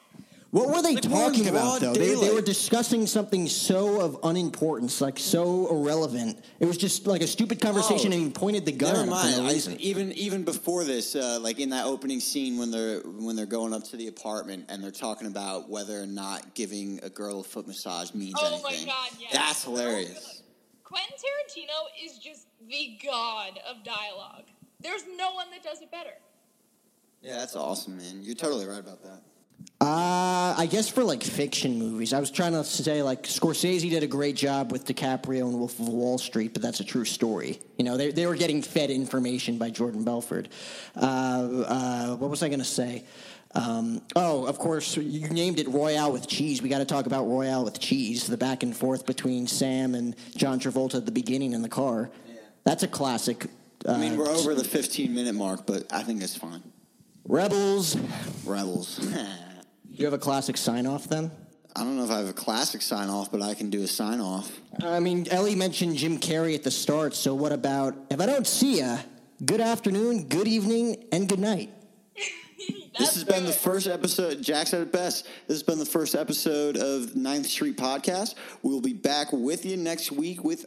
What 0.50 0.68
were 0.68 0.82
they 0.82 0.94
Like, 0.94 1.02
talking 1.02 1.49
about, 1.49 1.80
though? 1.80 1.94
They, 1.94 2.14
they 2.14 2.32
were 2.32 2.40
discussing 2.40 3.08
something 3.08 3.49
so 3.49 4.00
of 4.00 4.20
unimportance, 4.23 5.00
like 5.00 5.18
so 5.18 5.68
irrelevant. 5.68 6.44
It 6.61 6.66
was 6.66 6.76
just 6.76 7.08
like 7.08 7.23
a 7.23 7.26
stupid 7.26 7.61
conversation, 7.61 8.12
Oh, 8.12 8.16
and 8.16 8.25
he 8.26 8.30
pointed 8.30 8.64
the 8.64 8.70
gun 8.70 8.94
Never 8.94 9.11
mind. 9.11 9.34
for 9.34 9.40
no 9.40 9.49
I- 9.49 9.52
reason. 9.52 9.80
even 9.80 10.12
even 10.12 10.44
before 10.44 10.84
this, 10.84 11.16
uh, 11.16 11.40
like 11.42 11.58
in 11.58 11.70
that 11.70 11.87
opening 11.87 12.20
scene 12.20 12.56
when 12.56 12.70
they're 12.70 13.00
when 13.00 13.34
they're 13.34 13.46
going 13.46 13.75
up 13.75 13.82
to 13.84 13.96
the 13.96 14.06
apartment 14.06 14.66
and 14.68 14.80
they're 14.80 14.92
talking 14.92 15.26
about 15.26 15.68
whether 15.68 16.00
or 16.00 16.06
not 16.06 16.54
giving 16.54 17.00
a 17.02 17.11
girl 17.11 17.40
a 17.40 17.42
foot 17.42 17.66
massage 17.66 18.14
means 18.14 18.34
Oh 18.38 18.61
my 18.62 18.68
anything. 18.68 18.87
god, 18.87 19.08
yes. 19.18 19.32
That's 19.32 19.64
hilarious. 19.64 20.34
Good. 20.94 21.00
Quentin 21.00 21.16
Tarantino 21.18 22.04
is 22.04 22.18
just 22.18 22.46
the 22.68 22.98
god 23.04 23.60
of 23.68 23.84
dialogue. 23.84 24.44
There's 24.80 25.04
no 25.16 25.32
one 25.32 25.50
that 25.50 25.62
does 25.62 25.82
it 25.82 25.90
better. 25.90 26.14
Yeah, 27.22 27.38
that's 27.38 27.56
awesome, 27.56 27.96
man. 27.96 28.20
You're 28.22 28.34
totally 28.34 28.66
right 28.66 28.80
about 28.80 29.02
that. 29.02 29.22
Uh, 29.80 30.54
I 30.56 30.66
guess 30.70 30.88
for 30.88 31.04
like 31.04 31.22
fiction 31.22 31.78
movies, 31.78 32.12
I 32.12 32.20
was 32.20 32.30
trying 32.30 32.52
to 32.52 32.64
say 32.64 33.02
like 33.02 33.24
Scorsese 33.24 33.88
did 33.90 34.02
a 34.02 34.06
great 34.06 34.36
job 34.36 34.72
with 34.72 34.86
DiCaprio 34.86 35.48
and 35.48 35.58
Wolf 35.58 35.78
of 35.78 35.88
Wall 35.88 36.18
Street, 36.18 36.52
but 36.52 36.62
that's 36.62 36.80
a 36.80 36.84
true 36.84 37.04
story. 37.04 37.60
You 37.78 37.84
know, 37.84 37.96
they 37.96 38.10
they 38.10 38.26
were 38.26 38.36
getting 38.36 38.62
fed 38.62 38.90
information 38.90 39.58
by 39.58 39.70
Jordan 39.70 40.04
Belfort. 40.04 40.48
Uh, 40.96 41.64
uh, 41.66 42.16
what 42.16 42.30
was 42.30 42.42
I 42.42 42.48
going 42.48 42.61
to 42.61 42.64
say? 42.64 43.04
Um, 43.55 44.03
oh, 44.17 44.47
of 44.47 44.59
course, 44.59 44.97
you 44.97 45.29
named 45.29 45.61
it 45.61 45.69
Royale 45.69 46.12
with 46.12 46.27
cheese. 46.27 46.61
We 46.61 46.69
got 46.69 46.79
to 46.79 46.85
talk 46.85 47.07
about 47.07 47.27
Royale 47.27 47.64
with 47.64 47.79
cheese. 47.79 48.27
The 48.27 48.37
back 48.37 48.62
and 48.62 48.77
forth 48.77 49.07
between 49.07 49.47
Sam 49.47 49.95
and 49.95 50.17
John 50.37 50.59
Travolta 50.59 50.97
at 50.97 51.07
the 51.07 51.12
beginning 51.12 51.53
in 51.53 51.62
the 51.62 51.69
car. 51.69 52.11
That's 52.64 52.83
a 52.83 52.88
classic. 52.88 53.47
Uh, 53.87 53.93
I 53.93 53.99
mean, 53.99 54.17
we're 54.17 54.29
over 54.29 54.55
the 54.55 54.64
15 54.64 55.14
minute 55.14 55.35
mark, 55.35 55.67
but 55.67 55.93
I 55.93 56.03
think 56.03 56.23
it's 56.23 56.37
fine. 56.37 56.62
Rebels. 57.27 57.97
Rebels. 58.45 58.97
Do 58.99 59.23
you 59.93 60.05
have 60.05 60.14
a 60.14 60.19
classic 60.19 60.57
sign 60.57 60.87
off 60.87 61.07
then? 61.07 61.31
I 61.77 61.81
don't 61.81 61.97
know 61.97 62.05
if 62.05 62.11
I 62.11 62.19
have 62.19 62.29
a 62.29 62.33
classic 62.33 62.83
sign 62.83 63.09
off, 63.09 63.33
but 63.33 63.43
I 63.43 63.55
can 63.55 63.69
do 63.69 63.83
a 63.83 63.87
sign 63.88 64.21
off. 64.21 64.61
I 64.81 65.01
mean, 65.01 65.27
Ellie 65.29 65.57
mentioned 65.57 65.97
Jim 65.97 66.19
Carrey 66.19 66.55
at 66.55 66.62
the 66.62 66.71
start, 66.71 67.14
so 67.14 67.35
what 67.35 67.51
about 67.51 67.97
if 68.11 68.21
I 68.21 68.27
don't 68.27 68.47
see 68.47 68.79
ya? 68.79 68.99
Good 69.45 69.61
afternoon, 69.61 70.29
good 70.29 70.47
evening, 70.47 71.05
and 71.11 71.29
good 71.29 71.40
night. 71.40 71.71
This 72.98 73.14
has 73.14 73.24
been 73.24 73.44
the 73.44 73.52
first 73.52 73.88
episode. 73.88 74.40
Jack 74.40 74.68
said 74.68 74.83
it 74.83 74.92
best. 74.92 75.24
This 75.48 75.57
has 75.57 75.62
been 75.64 75.78
the 75.80 75.87
first 75.87 76.14
episode 76.14 76.76
of 76.76 77.16
Ninth 77.16 77.46
Street 77.46 77.76
Podcast. 77.76 78.37
We 78.62 78.70
will 78.70 78.80
be 78.80 78.92
back 78.92 79.33
with 79.33 79.64
you 79.66 79.76
next 79.76 80.12
week 80.12 80.44
with 80.44 80.66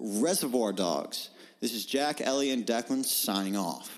Reservoir 0.00 0.72
Dogs. 0.72 1.30
This 1.60 1.72
is 1.72 1.86
Jack, 1.86 2.20
Ellie, 2.20 2.50
and 2.50 2.66
Declan 2.66 3.04
signing 3.04 3.56
off. 3.56 3.97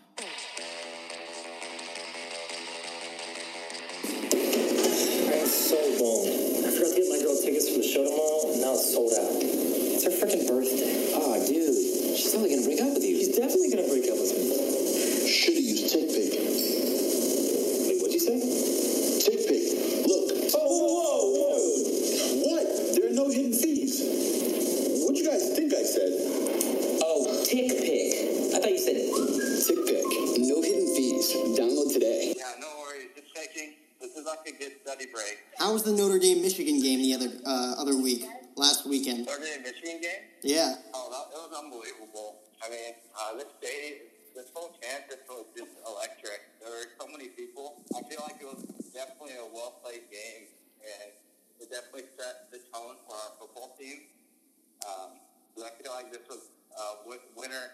Was 35.81 35.97
the 35.97 35.97
Notre 35.97 36.19
Dame 36.19 36.43
Michigan 36.43 36.81
game 36.81 37.01
the 37.01 37.15
other 37.15 37.33
uh, 37.47 37.81
other 37.81 37.97
week, 37.97 38.25
last 38.57 38.85
weekend? 38.85 39.25
Notre 39.25 39.41
Dame 39.41 39.63
Michigan 39.65 40.01
game. 40.01 40.23
Yeah. 40.43 40.77
Oh, 40.93 41.09
that, 41.09 41.33
it 41.33 41.41
was 41.41 41.53
unbelievable. 41.57 42.45
I 42.61 42.69
mean, 42.69 42.93
uh, 43.17 43.41
this 43.41 43.49
stadium, 43.57 44.13
this 44.37 44.53
whole 44.53 44.77
campus 44.77 45.25
was 45.25 45.49
just 45.57 45.73
electric. 45.89 46.61
There 46.61 46.69
were 46.69 46.85
so 47.01 47.09
many 47.09 47.33
people. 47.33 47.81
I 47.97 48.05
feel 48.05 48.21
like 48.29 48.37
it 48.45 48.49
was 48.49 48.61
definitely 48.93 49.41
a 49.41 49.49
well 49.49 49.81
played 49.81 50.05
game, 50.13 50.53
and 50.85 51.17
it 51.65 51.73
definitely 51.73 52.13
set 52.13 52.53
the 52.53 52.61
tone 52.69 53.01
for 53.09 53.17
our 53.17 53.33
football 53.41 53.73
team. 53.81 54.05
Um, 54.85 55.17
so 55.57 55.65
I 55.65 55.73
feel 55.81 55.93
like 55.97 56.13
this 56.13 56.29
was 56.29 56.53
uh, 56.77 57.09
wi- 57.09 57.25
winner. 57.37 57.73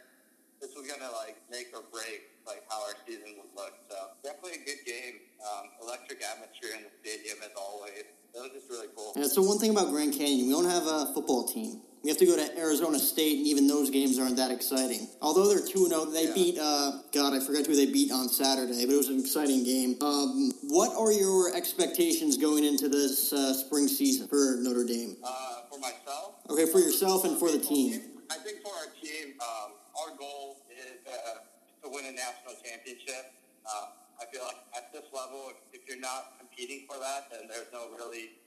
This 0.60 0.72
was 0.74 0.86
gonna 0.88 1.12
like 1.12 1.36
make 1.50 1.68
or 1.74 1.82
break 1.92 2.32
like 2.46 2.62
how 2.70 2.80
our 2.82 2.94
season 3.06 3.36
would 3.36 3.52
look. 3.54 3.74
So 3.90 3.96
definitely 4.24 4.62
a 4.62 4.64
good 4.64 4.82
game. 4.86 5.20
Um, 5.44 5.68
electric 5.82 6.22
atmosphere 6.24 6.76
in 6.76 6.84
the 6.84 6.92
stadium 7.02 7.38
as 7.44 7.50
always. 7.56 8.04
It 8.34 8.40
was 8.40 8.50
just 8.52 8.68
really 8.70 8.88
cool. 8.96 9.12
Yeah, 9.16 9.28
so 9.28 9.42
one 9.42 9.58
thing 9.58 9.70
about 9.70 9.90
Grand 9.90 10.12
Canyon, 10.12 10.46
we 10.46 10.52
don't 10.52 10.68
have 10.68 10.86
a 10.86 11.12
football 11.14 11.46
team. 11.48 11.80
We 12.02 12.10
have 12.10 12.18
to 12.18 12.26
go 12.26 12.36
to 12.36 12.58
Arizona 12.58 12.98
State, 12.98 13.38
and 13.38 13.46
even 13.48 13.66
those 13.66 13.90
games 13.90 14.18
aren't 14.18 14.36
that 14.36 14.50
exciting. 14.50 15.08
Although 15.20 15.48
they're 15.48 15.66
two 15.66 15.86
zero, 15.88 16.04
they 16.04 16.28
Yeah. 16.28 16.34
beat. 16.34 16.58
Uh, 16.58 17.02
God, 17.12 17.32
I 17.34 17.40
forgot 17.40 17.66
who 17.66 17.74
they 17.74 17.86
beat 17.86 18.12
on 18.12 18.28
Saturday, 18.28 18.84
but 18.86 18.92
it 18.94 18.96
was 18.96 19.08
an 19.08 19.18
exciting 19.18 19.64
game. 19.64 19.96
Um, 20.00 20.52
what 20.68 20.94
are 20.94 21.10
your 21.10 21.54
expectations 21.56 22.36
going 22.36 22.64
into 22.64 22.88
this 22.88 23.32
uh, 23.32 23.54
spring 23.54 23.88
season 23.88 24.28
for 24.28 24.56
Notre 24.60 24.84
Dame? 24.84 25.16
Uh, 25.24 25.62
for 25.70 25.78
myself. 25.80 26.34
Okay, 26.50 26.66
for 26.70 26.78
yourself 26.78 27.24
and 27.24 27.38
for 27.38 27.50
the 27.50 27.58
team. 27.58 28.00
I 28.30 28.36
think 28.36 28.62
for 28.62 28.72
our 28.74 28.86
team, 29.02 29.34
um, 29.40 29.65
our 30.06 30.14
goal 30.14 30.62
is 30.70 31.02
uh, 31.02 31.42
to 31.82 31.90
win 31.90 32.06
a 32.06 32.14
national 32.14 32.54
championship. 32.62 33.34
Um, 33.66 33.90
I 34.22 34.24
feel 34.30 34.46
like 34.46 34.62
at 34.78 34.94
this 34.94 35.04
level, 35.10 35.50
if, 35.50 35.58
if 35.74 35.82
you're 35.90 36.00
not 36.00 36.38
competing 36.38 36.86
for 36.86 36.94
that, 37.02 37.26
then 37.34 37.50
there's 37.50 37.68
no 37.74 37.90
really 37.98 38.38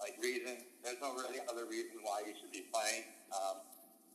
like 0.00 0.16
reason. 0.16 0.64
There's 0.80 0.98
no 1.04 1.12
really 1.12 1.44
other 1.52 1.68
reason 1.68 2.00
why 2.00 2.24
you 2.24 2.32
should 2.32 2.50
be 2.50 2.64
playing. 2.72 3.12
Um, 3.28 3.60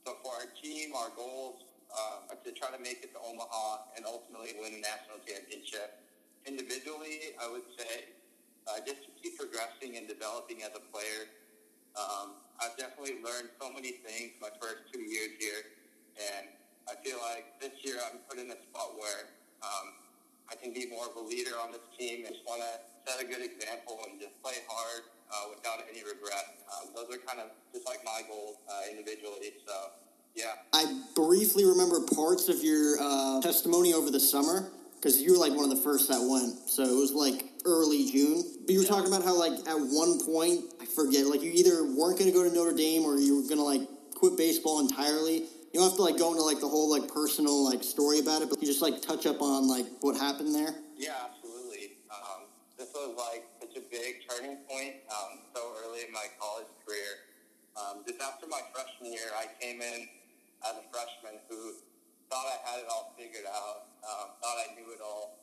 so 0.04 0.18
for 0.26 0.34
our 0.42 0.50
team, 0.58 0.98
our 0.98 1.14
goals 1.14 1.70
um, 1.94 2.34
are 2.34 2.40
to 2.42 2.52
try 2.52 2.74
to 2.74 2.82
make 2.82 3.06
it 3.06 3.14
to 3.14 3.22
Omaha 3.22 3.94
and 3.96 4.04
ultimately 4.04 4.58
win 4.58 4.74
a 4.74 4.82
national 4.82 5.22
championship. 5.22 6.02
Individually, 6.50 7.38
I 7.38 7.46
would 7.46 7.68
say 7.78 8.18
uh, 8.66 8.82
just 8.84 9.06
to 9.06 9.10
keep 9.22 9.38
progressing 9.38 10.02
and 10.02 10.10
developing 10.10 10.66
as 10.66 10.74
a 10.74 10.84
player. 10.90 11.30
Um, 11.94 12.42
I've 12.58 12.76
definitely 12.76 13.22
learned 13.22 13.54
so 13.62 13.70
many 13.70 14.02
things 14.02 14.34
my 14.42 14.50
first 14.58 14.90
two 14.92 15.02
years 15.02 15.38
here, 15.40 15.62
and 16.18 16.57
I 16.88 16.96
feel 17.04 17.20
like 17.20 17.60
this 17.60 17.76
year 17.84 17.96
I'm 18.00 18.20
put 18.30 18.40
in 18.40 18.48
a 18.48 18.60
spot 18.72 18.96
where 18.96 19.28
um, 19.62 19.92
I 20.50 20.56
can 20.56 20.74
be 20.74 20.88
more 20.88 21.06
of 21.08 21.16
a 21.16 21.24
leader 21.28 21.52
on 21.62 21.72
this 21.72 21.84
team 22.00 22.26
and 22.26 22.34
just 22.34 22.48
want 22.48 22.62
to 22.64 23.12
set 23.12 23.22
a 23.22 23.28
good 23.28 23.44
example 23.44 24.00
and 24.08 24.20
just 24.20 24.42
play 24.42 24.56
hard 24.68 25.04
uh, 25.32 25.52
without 25.52 25.84
any 25.92 26.00
regret. 26.04 26.64
Um, 26.72 26.96
those 26.96 27.12
are 27.12 27.20
kind 27.28 27.40
of 27.40 27.52
just 27.74 27.86
like 27.86 28.00
my 28.06 28.22
goals 28.28 28.56
uh, 28.72 28.88
individually. 28.90 29.54
So, 29.68 29.74
yeah. 30.36 30.64
I 30.74 30.86
briefly 31.16 31.66
remember 31.66 32.00
parts 32.16 32.48
of 32.48 32.64
your 32.64 32.96
uh, 33.02 33.42
testimony 33.42 33.94
over 33.94 34.10
the 34.10 34.20
summer 34.20 34.72
because 34.96 35.22
you 35.22 35.34
were 35.34 35.40
like 35.40 35.54
one 35.54 35.70
of 35.70 35.76
the 35.76 35.84
first 35.84 36.08
that 36.08 36.24
went. 36.24 36.70
So 36.70 36.84
it 36.84 36.96
was 36.96 37.12
like 37.12 37.52
early 37.66 38.10
June. 38.12 38.44
But 38.66 38.72
you 38.72 38.80
were 38.80 38.88
talking 38.88 39.08
about 39.08 39.24
how 39.24 39.38
like 39.38 39.60
at 39.68 39.78
one 39.78 40.24
point, 40.24 40.66
I 40.82 40.86
forget, 40.86 41.28
like 41.28 41.42
you 41.42 41.52
either 41.52 41.84
weren't 41.84 42.18
going 42.18 42.32
to 42.32 42.36
go 42.36 42.48
to 42.48 42.54
Notre 42.54 42.76
Dame 42.76 43.04
or 43.04 43.20
you 43.20 43.42
were 43.42 43.48
going 43.48 43.60
to 43.60 43.64
like 43.64 43.88
quit 44.16 44.38
baseball 44.38 44.80
entirely. 44.80 45.46
You 45.74 45.80
don't 45.80 45.90
have 45.90 45.98
to 45.98 46.04
like 46.04 46.18
go 46.18 46.32
into 46.32 46.44
like 46.44 46.60
the 46.60 46.68
whole 46.68 46.90
like 46.90 47.12
personal 47.12 47.64
like 47.64 47.84
story 47.84 48.20
about 48.20 48.42
it, 48.42 48.50
but 48.50 48.62
you 48.62 48.68
just 48.68 48.82
like 48.82 49.02
touch 49.02 49.26
up 49.26 49.42
on 49.42 49.68
like 49.68 49.86
what 50.02 50.16
happened 50.16 50.56
there. 50.56 50.74
Yeah, 50.96 51.14
absolutely. 51.28 51.98
Um, 52.10 52.48
this 52.78 52.90
was 52.96 53.14
like 53.18 53.46
such 53.60 53.76
a 53.76 53.84
big 53.92 54.24
turning 54.30 54.58
point 54.70 55.04
um, 55.12 55.44
so 55.54 55.62
early 55.84 56.02
in 56.08 56.12
my 56.12 56.26
college 56.40 56.72
career. 56.86 57.28
Um, 57.78 58.02
just 58.08 58.22
after 58.22 58.48
my 58.48 58.62
freshman 58.74 59.14
year, 59.14 59.30
I 59.38 59.46
came 59.62 59.82
in 59.82 60.08
as 60.66 60.74
a 60.82 60.86
freshman 60.90 61.38
who 61.50 61.78
thought 62.32 62.48
I 62.48 62.58
had 62.66 62.80
it 62.82 62.88
all 62.90 63.14
figured 63.14 63.46
out, 63.46 63.94
um, 64.02 64.34
thought 64.42 64.58
I 64.58 64.74
knew 64.74 64.90
it 64.92 65.02
all, 65.04 65.38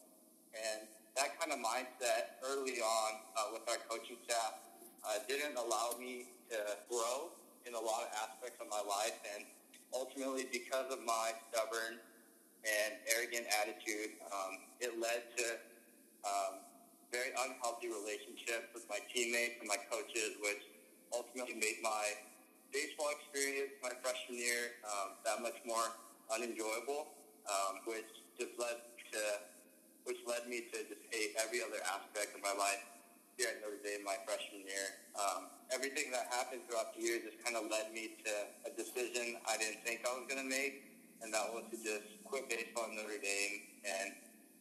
and 0.50 0.88
that 1.16 1.38
kind 1.38 1.54
of 1.54 1.62
mindset 1.62 2.42
early 2.42 2.82
on 2.82 3.10
uh, 3.38 3.54
with 3.54 3.62
our 3.70 3.78
coaching 3.86 4.18
staff 4.26 4.58
uh, 5.06 5.22
didn't 5.28 5.54
allow 5.54 5.94
me 6.00 6.26
to 6.50 6.58
grow 6.90 7.30
in 7.66 7.74
a 7.74 7.80
lot 7.80 8.02
of 8.02 8.10
aspects 8.18 8.58
of 8.60 8.66
my 8.68 8.82
life, 8.82 9.14
and 9.36 9.46
ultimately 9.94 10.50
because 10.50 10.90
of 10.90 11.00
my 11.06 11.32
stubborn 11.48 12.02
and 12.66 12.90
arrogant 13.14 13.46
attitude, 13.62 14.18
um, 14.28 14.58
it 14.80 14.98
led 14.98 15.22
to 15.38 15.46
um, 16.26 16.60
very 17.12 17.30
unhealthy 17.46 17.86
relationships 17.88 18.74
with 18.74 18.82
my 18.90 18.98
teammates 19.12 19.62
and 19.62 19.68
my 19.70 19.78
coaches, 19.86 20.34
which 20.42 20.66
ultimately 21.14 21.54
made 21.54 21.78
my 21.80 22.10
baseball 22.74 23.14
experience 23.14 23.70
my 23.78 23.94
freshman 24.02 24.34
year 24.34 24.82
um, 24.82 25.14
that 25.22 25.38
much 25.38 25.56
more 25.62 25.94
unenjoyable, 26.34 27.14
um, 27.46 27.78
which 27.86 28.10
just 28.34 28.50
led 28.58 28.82
to 29.14 29.20
which 30.04 30.20
led 30.28 30.44
me 30.50 30.60
to 30.68 30.84
just 30.84 31.00
hate 31.08 31.32
every 31.40 31.64
other 31.64 31.80
aspect 31.88 32.36
of 32.36 32.42
my 32.44 32.52
life 32.60 32.82
here 33.36 33.50
at 33.50 33.58
Notre 33.62 33.80
Dame 33.82 34.06
my 34.06 34.18
freshman 34.22 34.62
year. 34.62 34.86
Um, 35.18 35.50
everything 35.74 36.10
that 36.14 36.30
happened 36.30 36.62
throughout 36.66 36.94
the 36.94 37.02
year 37.02 37.18
just 37.22 37.38
kind 37.42 37.58
of 37.58 37.66
led 37.70 37.90
me 37.90 38.14
to 38.22 38.32
a 38.66 38.70
decision 38.74 39.38
I 39.46 39.58
didn't 39.58 39.82
think 39.82 40.06
I 40.06 40.14
was 40.14 40.26
going 40.30 40.42
to 40.42 40.46
make, 40.46 40.86
and 41.22 41.34
that 41.34 41.50
was 41.50 41.66
to 41.74 41.78
just 41.78 42.06
quit 42.26 42.46
baseball 42.46 42.90
at 42.90 42.94
Notre 42.94 43.18
Dame. 43.18 43.82
And 43.82 44.14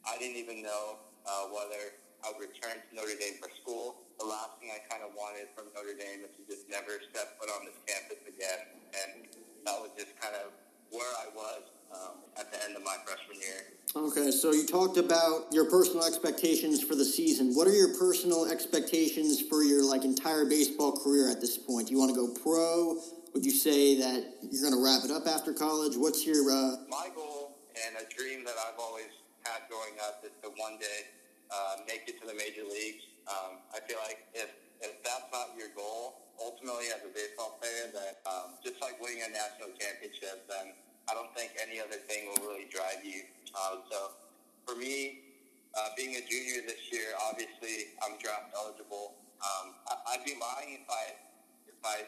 I 0.05 0.17
didn't 0.17 0.38
even 0.41 0.65
know 0.65 1.01
uh, 1.25 1.53
whether 1.53 1.97
I 2.25 2.31
would 2.33 2.41
return 2.41 2.79
to 2.79 2.89
Notre 2.95 3.17
Dame 3.19 3.38
for 3.38 3.51
school. 3.62 3.99
The 4.17 4.25
last 4.25 4.57
thing 4.62 4.71
I 4.71 4.79
kind 4.88 5.03
of 5.03 5.13
wanted 5.17 5.51
from 5.53 5.69
Notre 5.75 5.97
Dame 5.97 6.25
is 6.25 6.33
to 6.39 6.43
just 6.47 6.69
never 6.69 7.01
step 7.12 7.36
foot 7.38 7.49
on 7.51 7.67
this 7.67 7.77
campus 7.86 8.21
again. 8.25 8.62
And 8.93 9.27
that 9.65 9.77
was 9.81 9.91
just 9.97 10.13
kind 10.21 10.38
of 10.38 10.53
where 10.93 11.09
I 11.25 11.33
was 11.33 11.72
um, 11.93 12.17
at 12.38 12.51
the 12.51 12.63
end 12.63 12.75
of 12.75 12.84
my 12.84 12.95
freshman 13.06 13.38
year. 13.39 13.73
Okay, 13.95 14.32
so 14.32 14.51
you 14.51 14.65
talked 14.65 14.97
about 14.97 15.45
your 15.51 15.69
personal 15.69 16.03
expectations 16.03 16.82
for 16.82 16.95
the 16.95 17.06
season. 17.06 17.53
What 17.53 17.67
are 17.67 17.75
your 17.75 17.93
personal 17.97 18.45
expectations 18.49 19.41
for 19.41 19.63
your 19.63 19.86
like 19.86 20.03
entire 20.03 20.45
baseball 20.45 20.97
career 20.97 21.29
at 21.29 21.41
this 21.41 21.58
point? 21.58 21.88
Do 21.88 21.93
you 21.93 21.99
want 21.99 22.10
to 22.10 22.17
go 22.17 22.34
pro? 22.41 22.97
Would 23.34 23.45
you 23.45 23.51
say 23.51 23.97
that 23.99 24.25
you're 24.41 24.62
going 24.62 24.73
to 24.73 24.84
wrap 24.84 25.06
it 25.06 25.12
up 25.12 25.27
after 25.27 25.53
college? 25.53 25.93
What's 25.95 26.25
your 26.25 26.49
uh... 26.49 26.77
my 26.89 27.10
goal 27.13 27.58
and 27.77 27.97
a 28.01 28.06
dream 28.10 28.45
that 28.45 28.58
I've 28.58 28.79
always 28.79 29.13
had 29.45 29.69
growing 29.69 29.97
up 30.01 30.25
is 30.25 30.34
to 30.41 30.49
one 30.58 30.77
day 30.82 31.13
uh, 31.53 31.86
make 31.86 32.10
it 32.10 32.21
to 32.21 32.25
the 32.25 32.34
major 32.34 32.65
leagues. 32.65 33.06
Um, 33.29 33.62
I 33.73 33.79
feel 33.86 34.01
like 34.01 34.25
if 34.34 34.49
if 34.82 34.99
that's 35.06 35.29
not 35.32 35.56
your 35.58 35.69
goal, 35.77 36.34
ultimately 36.41 36.89
as 36.91 36.99
a 37.06 37.12
baseball 37.13 37.62
player, 37.62 37.93
that 37.93 38.25
um, 38.25 38.58
just 38.65 38.82
like 38.82 38.99
winning 38.99 39.21
a 39.21 39.32
national 39.32 39.71
championship, 39.77 40.43
then 40.49 40.73
I 41.10 41.13
don't 41.13 41.32
think 41.36 41.52
any 41.60 41.80
other 41.80 42.00
thing 42.08 42.30
will 42.32 42.48
really 42.48 42.68
drive 42.72 43.04
you. 43.04 43.24
Um, 43.54 43.84
so 43.92 44.16
for 44.66 44.76
me, 44.76 45.20
uh, 45.76 45.89
being 45.98 46.16
a 46.16 46.24
junior 46.24 46.62
this 46.66 46.92
year, 46.92 47.18
obviously 47.30 47.98
I'm 48.06 48.18
draft 48.22 48.54
eligible. 48.56 49.18
Um, 49.42 49.76
I, 49.89 50.16
I'd 50.16 50.26
be 50.26 50.38
lying 50.39 50.80
if 50.80 50.88
I 50.88 51.04
if 51.68 51.80
I 51.84 52.08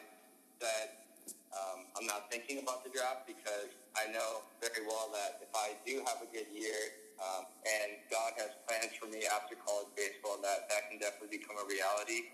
said 0.60 1.06
um, 1.52 1.88
I'm 1.96 2.06
not 2.06 2.30
thinking 2.30 2.60
about 2.60 2.84
the 2.84 2.90
draft 2.90 3.26
because 3.26 3.72
I 3.96 4.12
know 4.12 4.44
very 4.60 4.84
well 4.86 5.08
that 5.12 5.40
if 5.40 5.52
I 5.56 5.76
do 5.88 6.04
have 6.04 6.20
a 6.20 6.28
good 6.28 6.48
year 6.52 6.76
um, 7.16 7.48
and 7.64 7.96
God 8.12 8.36
has 8.36 8.52
plans 8.68 8.92
for 9.00 9.08
me 9.08 9.24
after 9.24 9.56
college 9.56 9.88
baseball, 9.96 10.36
that 10.44 10.68
that 10.68 10.88
can 10.92 11.00
definitely 11.00 11.40
become 11.40 11.56
a 11.56 11.66
reality. 11.66 12.32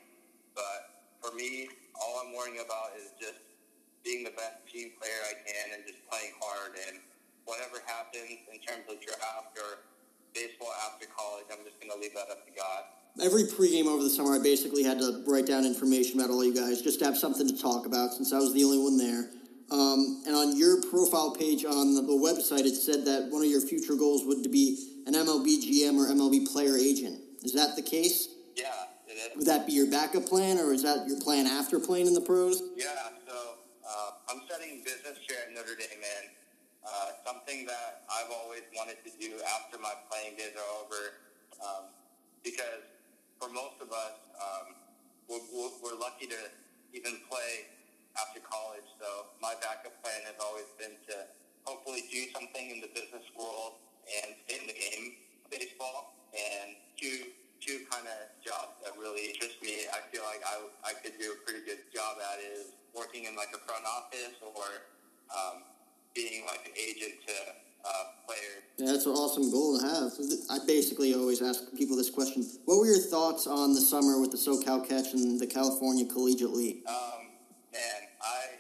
But 0.55 1.07
for 1.23 1.31
me, 1.35 1.71
all 1.95 2.23
I'm 2.23 2.35
worrying 2.35 2.59
about 2.59 2.99
is 2.99 3.15
just 3.17 3.39
being 4.05 4.25
the 4.25 4.35
best 4.35 4.67
team 4.71 4.91
player 4.99 5.21
I 5.31 5.35
can 5.47 5.79
and 5.79 5.83
just 5.87 6.03
playing 6.11 6.35
hard. 6.43 6.77
And 6.89 6.99
whatever 7.45 7.83
happens 7.87 8.43
in 8.51 8.59
terms 8.61 8.87
of 8.91 9.01
draft 9.01 9.55
or 9.59 9.87
baseball 10.35 10.73
after 10.87 11.07
college, 11.07 11.47
I'm 11.51 11.65
just 11.65 11.81
going 11.81 11.93
to 11.93 11.99
leave 11.99 12.15
that 12.15 12.31
up 12.31 12.47
to 12.47 12.53
God. 12.53 12.83
Every 13.21 13.45
pregame 13.45 13.87
over 13.87 14.03
the 14.03 14.11
summer, 14.11 14.35
I 14.35 14.43
basically 14.43 14.83
had 14.83 14.99
to 14.99 15.23
write 15.27 15.47
down 15.47 15.67
information 15.67 16.19
about 16.19 16.31
all 16.31 16.45
you 16.45 16.55
guys, 16.55 16.81
just 16.81 16.99
to 17.01 17.05
have 17.05 17.19
something 17.19 17.47
to 17.47 17.57
talk 17.61 17.85
about 17.87 18.13
since 18.13 18.33
I 18.33 18.39
was 18.39 18.55
the 18.55 18.65
only 18.65 18.79
one 18.79 18.97
there. 18.97 19.29
Um, 19.71 20.23
and 20.27 20.35
on 20.35 20.57
your 20.57 20.83
profile 20.83 21.33
page 21.33 21.65
on 21.65 21.95
the, 21.95 22.03
website, 22.03 22.65
it 22.65 22.75
said 22.75 23.05
that 23.07 23.29
one 23.31 23.43
of 23.43 23.51
your 23.51 23.61
future 23.61 23.95
goals 23.95 24.25
would 24.27 24.43
to 24.43 24.49
be 24.49 24.79
an 25.07 25.15
MLB 25.15 25.65
GM 25.65 25.97
or 25.97 26.13
MLB 26.13 26.51
player 26.51 26.77
agent. 26.77 27.21
Is 27.43 27.53
that 27.55 27.75
the 27.75 27.83
case? 27.83 28.29
Yeah, 28.57 28.67
it 29.09 29.13
is. 29.13 29.37
Would 29.37 29.47
that 29.47 29.67
be 29.67 29.73
your 29.73 29.91
backup 29.91 30.27
plan, 30.27 30.59
or 30.59 30.73
is 30.73 30.83
that 30.83 31.09
your 31.09 31.19
plan 31.21 31.47
after 31.47 31.81
playing 31.81 32.07
in 32.07 32.15
the 32.15 32.21
pros? 32.21 32.63
Yeah, 32.77 32.87
I'm 34.33 34.41
studying 34.49 34.81
business 34.81 35.21
here 35.29 35.37
at 35.45 35.53
Notre 35.53 35.77
Dame, 35.77 36.01
and 36.01 36.27
uh, 36.89 37.21
something 37.21 37.69
that 37.69 38.09
I've 38.09 38.33
always 38.33 38.65
wanted 38.73 38.97
to 39.05 39.13
do 39.21 39.37
after 39.61 39.77
my 39.77 39.93
playing 40.09 40.41
days 40.41 40.57
are 40.57 40.71
over, 40.81 41.21
um, 41.61 41.93
because 42.41 42.81
for 43.37 43.53
most 43.53 43.77
of 43.85 43.93
us, 43.93 44.17
um, 44.41 44.73
we're, 45.29 45.69
we're, 45.85 46.01
lucky 46.01 46.33
to 46.33 46.41
even 46.97 47.21
play 47.29 47.69
after 48.17 48.41
college. 48.41 48.89
So 48.97 49.37
my 49.45 49.53
backup 49.61 50.01
plan 50.01 50.25
has 50.25 50.41
always 50.41 50.69
been 50.81 50.97
to 51.13 51.29
hopefully 51.69 52.09
do 52.09 52.25
something 52.33 52.73
in 52.73 52.81
the 52.81 52.89
business 52.97 53.29
world 53.37 53.85
and 54.09 54.33
stay 54.49 54.65
in 54.65 54.65
the 54.65 54.77
game 54.81 55.21
baseball. 55.53 56.17
And 56.33 56.73
two 56.97 57.37
two 57.61 57.85
kind 57.93 58.09
of 58.09 58.33
jobs 58.41 58.81
that 58.81 58.97
really 58.97 59.37
interest 59.37 59.61
me. 59.61 59.85
I 59.93 60.01
feel 60.09 60.25
like 60.25 60.41
I, 60.41 60.57
I 60.89 60.93
could 61.05 61.21
do 61.21 61.37
a 61.37 61.39
pretty 61.45 61.69
good 61.69 61.85
job 61.93 62.17
at 62.17 62.41
is 62.41 62.73
working 62.95 63.25
in 63.25 63.37
like 63.37 63.49
a 63.55 63.59
front 63.59 63.85
office 63.85 64.37
or 64.43 64.65
um, 65.33 65.63
being 66.15 66.45
like 66.47 66.67
an 66.67 66.73
agent 66.77 67.15
to 67.27 67.35
uh, 67.85 68.05
players. 68.27 68.63
Yeah, 68.79 68.93
that's 68.93 69.07
an 69.07 69.13
awesome 69.13 69.51
goal 69.51 69.79
to 69.79 69.87
have. 69.87 70.13
I 70.51 70.65
basically 70.67 71.15
always 71.15 71.43
ask 71.43 71.65
people 71.77 71.97
this 71.97 72.11
question: 72.11 72.45
What 72.65 72.79
were 72.79 72.87
your 72.87 72.99
thoughts 73.01 73.47
on 73.47 73.75
the 73.75 73.81
summer 73.81 74.21
with 74.21 74.31
the 74.31 74.39
SoCal 74.39 74.87
Catch 74.87 75.15
and 75.15 75.41
the 75.41 75.47
California 75.47 76.07
Collegiate 76.07 76.51
League? 76.51 76.83
Um, 76.87 77.33
man, 77.73 78.01
I 78.23 78.59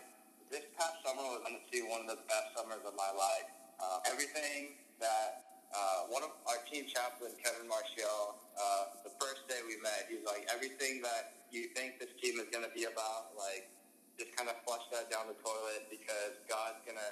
this 0.51 0.64
past 0.77 1.01
summer 1.05 1.23
was 1.23 1.40
going 1.45 1.57
to 1.57 1.62
honestly 1.73 1.88
one 1.88 2.03
of 2.03 2.09
the 2.09 2.21
best 2.29 2.53
summers 2.57 2.85
of 2.85 2.95
my 2.97 3.11
life. 3.16 3.49
Uh, 3.81 3.99
everything 4.12 4.77
that 5.01 5.62
uh, 5.73 6.12
one 6.12 6.23
of 6.23 6.31
our 6.47 6.61
team 6.68 6.85
chaplain, 6.85 7.33
Kevin 7.42 7.66
Marshall, 7.66 8.37
uh, 8.61 8.85
the 9.05 9.12
first 9.16 9.49
day 9.49 9.59
we 9.66 9.81
met, 9.81 10.07
he 10.09 10.21
was 10.21 10.27
like, 10.29 10.47
everything 10.53 11.01
that 11.03 11.40
you 11.51 11.73
think 11.75 11.99
this 11.99 12.12
team 12.21 12.38
is 12.38 12.47
going 12.53 12.64
to 12.64 12.73
be 12.77 12.85
about, 12.85 13.33
like, 13.37 13.73
just 14.18 14.35
kind 14.37 14.48
of 14.48 14.57
flush 14.64 14.85
that 14.92 15.09
down 15.09 15.29
the 15.29 15.38
toilet 15.40 15.88
because 15.88 16.37
God's 16.48 16.81
to, 16.87 17.09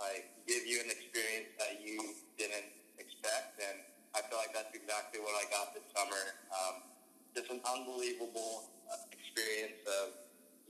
like, 0.00 0.32
give 0.48 0.64
you 0.64 0.80
an 0.80 0.90
experience 0.90 1.52
that 1.60 1.80
you 1.84 2.00
didn't 2.40 2.72
expect. 2.96 3.60
And 3.60 3.84
I 4.16 4.24
feel 4.26 4.40
like 4.40 4.52
that's 4.56 4.72
exactly 4.72 5.20
what 5.20 5.36
I 5.36 5.44
got 5.52 5.76
this 5.76 5.86
summer. 5.92 6.22
Um, 6.50 6.86
just 7.36 7.52
an 7.52 7.60
unbelievable 7.62 8.72
uh, 8.90 9.06
experience 9.14 9.78
of 9.86 10.16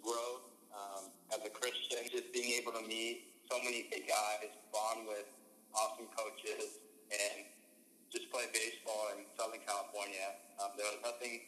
growth 0.02 0.44
um, 0.74 1.08
as 1.32 1.40
a 1.46 1.52
Christian, 1.52 2.04
just 2.10 2.32
being 2.32 2.60
able 2.60 2.72
to 2.76 2.84
meet 2.84 3.30
so 3.48 3.58
many 3.64 3.88
big 3.90 4.06
guys, 4.06 4.52
bond 4.72 5.08
with 5.08 5.26
awesome 5.74 6.06
coaches, 6.12 6.82
and 7.10 7.46
just 8.12 8.30
play 8.30 8.46
baseball 8.52 9.14
in 9.16 9.24
Southern 9.38 9.62
California. 9.66 10.38
Um, 10.58 10.74
there 10.76 10.86
was 10.90 11.00
nothing 11.02 11.46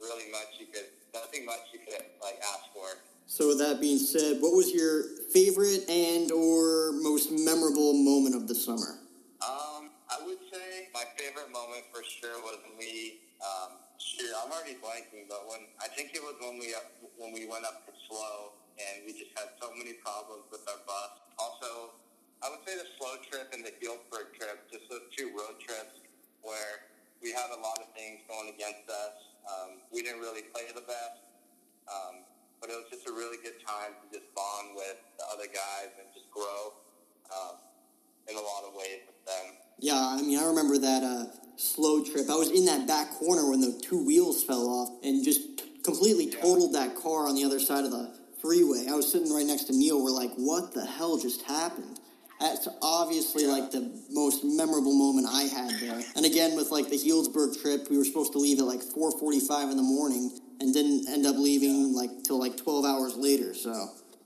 really 0.00 0.30
much 0.32 0.56
you 0.58 0.66
could, 0.72 0.88
nothing 1.12 1.44
much 1.44 1.70
you 1.74 1.80
could 1.84 2.02
like 2.22 2.38
ask 2.40 2.70
for. 2.72 3.09
So, 3.30 3.46
with 3.46 3.62
that 3.62 3.78
being 3.78 4.02
said, 4.02 4.42
what 4.42 4.58
was 4.58 4.74
your 4.74 5.06
favorite 5.30 5.86
and 5.86 6.34
or 6.34 6.90
most 6.98 7.30
memorable 7.30 7.94
moment 7.94 8.34
of 8.34 8.50
the 8.50 8.58
summer? 8.58 8.98
Um, 9.38 9.94
I 10.10 10.18
would 10.26 10.42
say 10.50 10.90
my 10.90 11.06
favorite 11.14 11.46
moment 11.54 11.86
for 11.94 12.02
sure 12.02 12.34
was 12.42 12.58
we. 12.74 13.22
Um, 13.38 13.78
sure, 14.02 14.34
I'm 14.34 14.50
already 14.50 14.74
blanking, 14.82 15.30
but 15.30 15.46
when 15.46 15.62
I 15.78 15.86
think 15.94 16.10
it 16.10 16.18
was 16.26 16.42
when 16.42 16.58
we 16.58 16.74
when 17.22 17.30
we 17.30 17.46
went 17.46 17.62
up 17.62 17.86
to 17.86 17.94
SLO 18.10 18.58
and 18.82 19.06
we 19.06 19.14
just 19.14 19.30
had 19.38 19.54
so 19.62 19.70
many 19.78 19.94
problems 20.02 20.50
with 20.50 20.66
our 20.66 20.82
bus. 20.82 21.22
Also, 21.38 21.94
I 22.42 22.50
would 22.50 22.66
say 22.66 22.82
the 22.82 22.90
SLO 22.98 23.14
trip 23.30 23.54
and 23.54 23.62
the 23.62 23.70
Healdsburg 23.78 24.34
trip, 24.34 24.58
just 24.74 24.90
those 24.90 25.06
two 25.14 25.30
road 25.38 25.54
trips 25.62 26.02
where 26.42 26.90
we 27.22 27.30
had 27.30 27.54
a 27.54 27.60
lot 27.62 27.78
of 27.78 27.94
things 27.94 28.26
going 28.26 28.50
against 28.50 28.90
us. 28.90 29.14
Um, 29.46 29.86
we 29.94 30.02
didn't 30.02 30.18
really 30.18 30.50
play 30.50 30.66
the 30.74 30.82
best, 30.82 31.22
um, 31.86 32.26
but 32.60 32.70
it 32.70 32.76
was 32.76 32.86
just 32.90 33.08
a 33.08 33.12
really 33.12 33.38
good 33.42 33.58
time 33.66 33.96
to 33.96 34.18
just 34.18 34.32
bond 34.34 34.76
with 34.76 34.96
the 35.18 35.24
other 35.32 35.48
guys 35.48 35.90
and 35.98 36.06
just 36.12 36.30
grow 36.30 36.74
um, 37.32 37.56
in 38.28 38.36
a 38.36 38.40
lot 38.40 38.64
of 38.68 38.74
ways 38.74 39.00
with 39.06 39.24
them. 39.24 39.56
Yeah, 39.78 39.96
I 39.96 40.20
mean, 40.20 40.38
I 40.38 40.44
remember 40.44 40.76
that 40.78 41.02
uh, 41.02 41.24
SLO 41.56 42.04
trip. 42.04 42.28
I 42.28 42.36
was 42.36 42.50
in 42.50 42.66
that 42.66 42.86
back 42.86 43.12
corner 43.12 43.48
when 43.48 43.60
the 43.60 43.80
two 43.82 44.04
wheels 44.04 44.44
fell 44.44 44.68
off 44.68 45.02
and 45.02 45.24
just 45.24 45.40
completely 45.82 46.30
totaled 46.30 46.74
that 46.74 46.94
car 46.96 47.26
on 47.26 47.34
the 47.34 47.44
other 47.44 47.58
side 47.58 47.84
of 47.84 47.90
the 47.90 48.14
freeway. 48.40 48.86
I 48.88 48.94
was 48.94 49.10
sitting 49.10 49.32
right 49.32 49.46
next 49.46 49.64
to 49.64 49.76
Neil. 49.76 50.02
We're 50.02 50.10
like, 50.10 50.32
what 50.36 50.74
the 50.74 50.84
hell 50.84 51.18
just 51.18 51.42
happened? 51.42 51.98
That's 52.40 52.68
obviously 52.80 53.46
like 53.46 53.70
the 53.70 53.92
most 54.10 54.44
memorable 54.44 54.94
moment 54.94 55.26
I 55.30 55.42
had 55.42 55.78
there. 55.78 56.00
And 56.16 56.24
again, 56.24 56.56
with 56.56 56.70
like 56.70 56.88
the 56.88 56.96
Healdsburg 56.96 57.60
trip, 57.60 57.88
we 57.90 57.98
were 57.98 58.04
supposed 58.04 58.32
to 58.32 58.38
leave 58.38 58.58
at 58.58 58.64
like 58.64 58.80
4:45 58.80 59.70
in 59.70 59.76
the 59.76 59.82
morning 59.82 60.40
and 60.60 60.74
didn't 60.74 61.08
end 61.08 61.26
up 61.26 61.36
leaving 61.36 61.94
like 61.94 62.22
till 62.22 62.38
like 62.38 62.56
12 62.56 62.84
hours 62.84 63.16
later. 63.16 63.54
So 63.54 63.72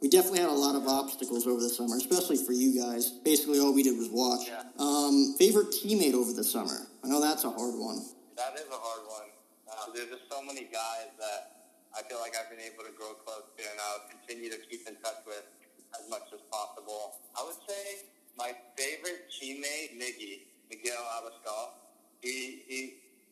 we 0.02 0.08
definitely 0.08 0.40
had 0.40 0.50
a 0.50 0.52
lot 0.52 0.74
of 0.74 0.86
obstacles 0.86 1.46
over 1.46 1.60
the 1.60 1.70
summer, 1.70 1.96
especially 1.96 2.36
for 2.36 2.52
you 2.52 2.78
guys. 2.78 3.10
Basically, 3.24 3.60
all 3.60 3.72
we 3.72 3.82
did 3.82 3.96
was 3.96 4.10
watch. 4.10 4.48
Yeah. 4.48 4.62
Um, 4.78 5.34
favorite 5.38 5.70
teammate 5.70 6.14
over 6.14 6.32
the 6.32 6.44
summer? 6.44 6.90
I 7.02 7.08
know 7.08 7.20
that's 7.20 7.44
a 7.44 7.50
hard 7.50 7.78
one. 7.78 8.04
That 8.36 8.52
is 8.58 8.66
a 8.68 8.76
hard 8.76 9.06
one. 9.06 9.30
Uh, 9.70 9.94
there's 9.94 10.10
just 10.10 10.28
so 10.30 10.42
many 10.42 10.68
guys 10.68 11.14
that 11.18 11.70
I 11.96 12.02
feel 12.02 12.18
like 12.18 12.34
I've 12.36 12.50
been 12.50 12.60
able 12.60 12.84
to 12.84 12.92
grow 12.98 13.14
close 13.24 13.46
to 13.56 13.62
and 13.62 13.78
I'll 13.80 14.10
continue 14.10 14.50
to 14.50 14.58
keep 14.68 14.86
in 14.88 14.98
touch 14.98 15.22
with 15.26 15.46
as 15.94 16.10
much 16.10 16.26
as 16.34 16.42
possible. 16.50 17.22
I 17.38 17.46
would 17.46 17.58
say 17.70 18.10
my 18.36 18.50
favorite 18.76 19.30
teammate, 19.30 19.94
Miggy, 19.94 20.50
Miguel 20.68 20.98
Abascal. 21.16 21.78
He, 22.20 22.62
he, 22.66 22.78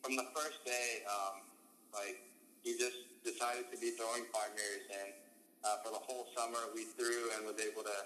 from 0.01 0.15
the 0.15 0.25
first 0.33 0.63
day, 0.65 1.03
um, 1.05 1.41
like, 1.93 2.17
he 2.63 2.79
just 2.79 2.97
decided 3.23 3.67
to 3.71 3.77
be 3.77 3.91
throwing 3.99 4.23
partners 4.31 4.83
and 4.91 5.11
uh, 5.63 5.79
for 5.83 5.91
the 5.91 5.99
whole 5.99 6.27
summer 6.35 6.59
we 6.75 6.83
threw 6.95 7.31
and 7.35 7.45
was 7.47 7.59
able 7.59 7.83
to 7.83 7.99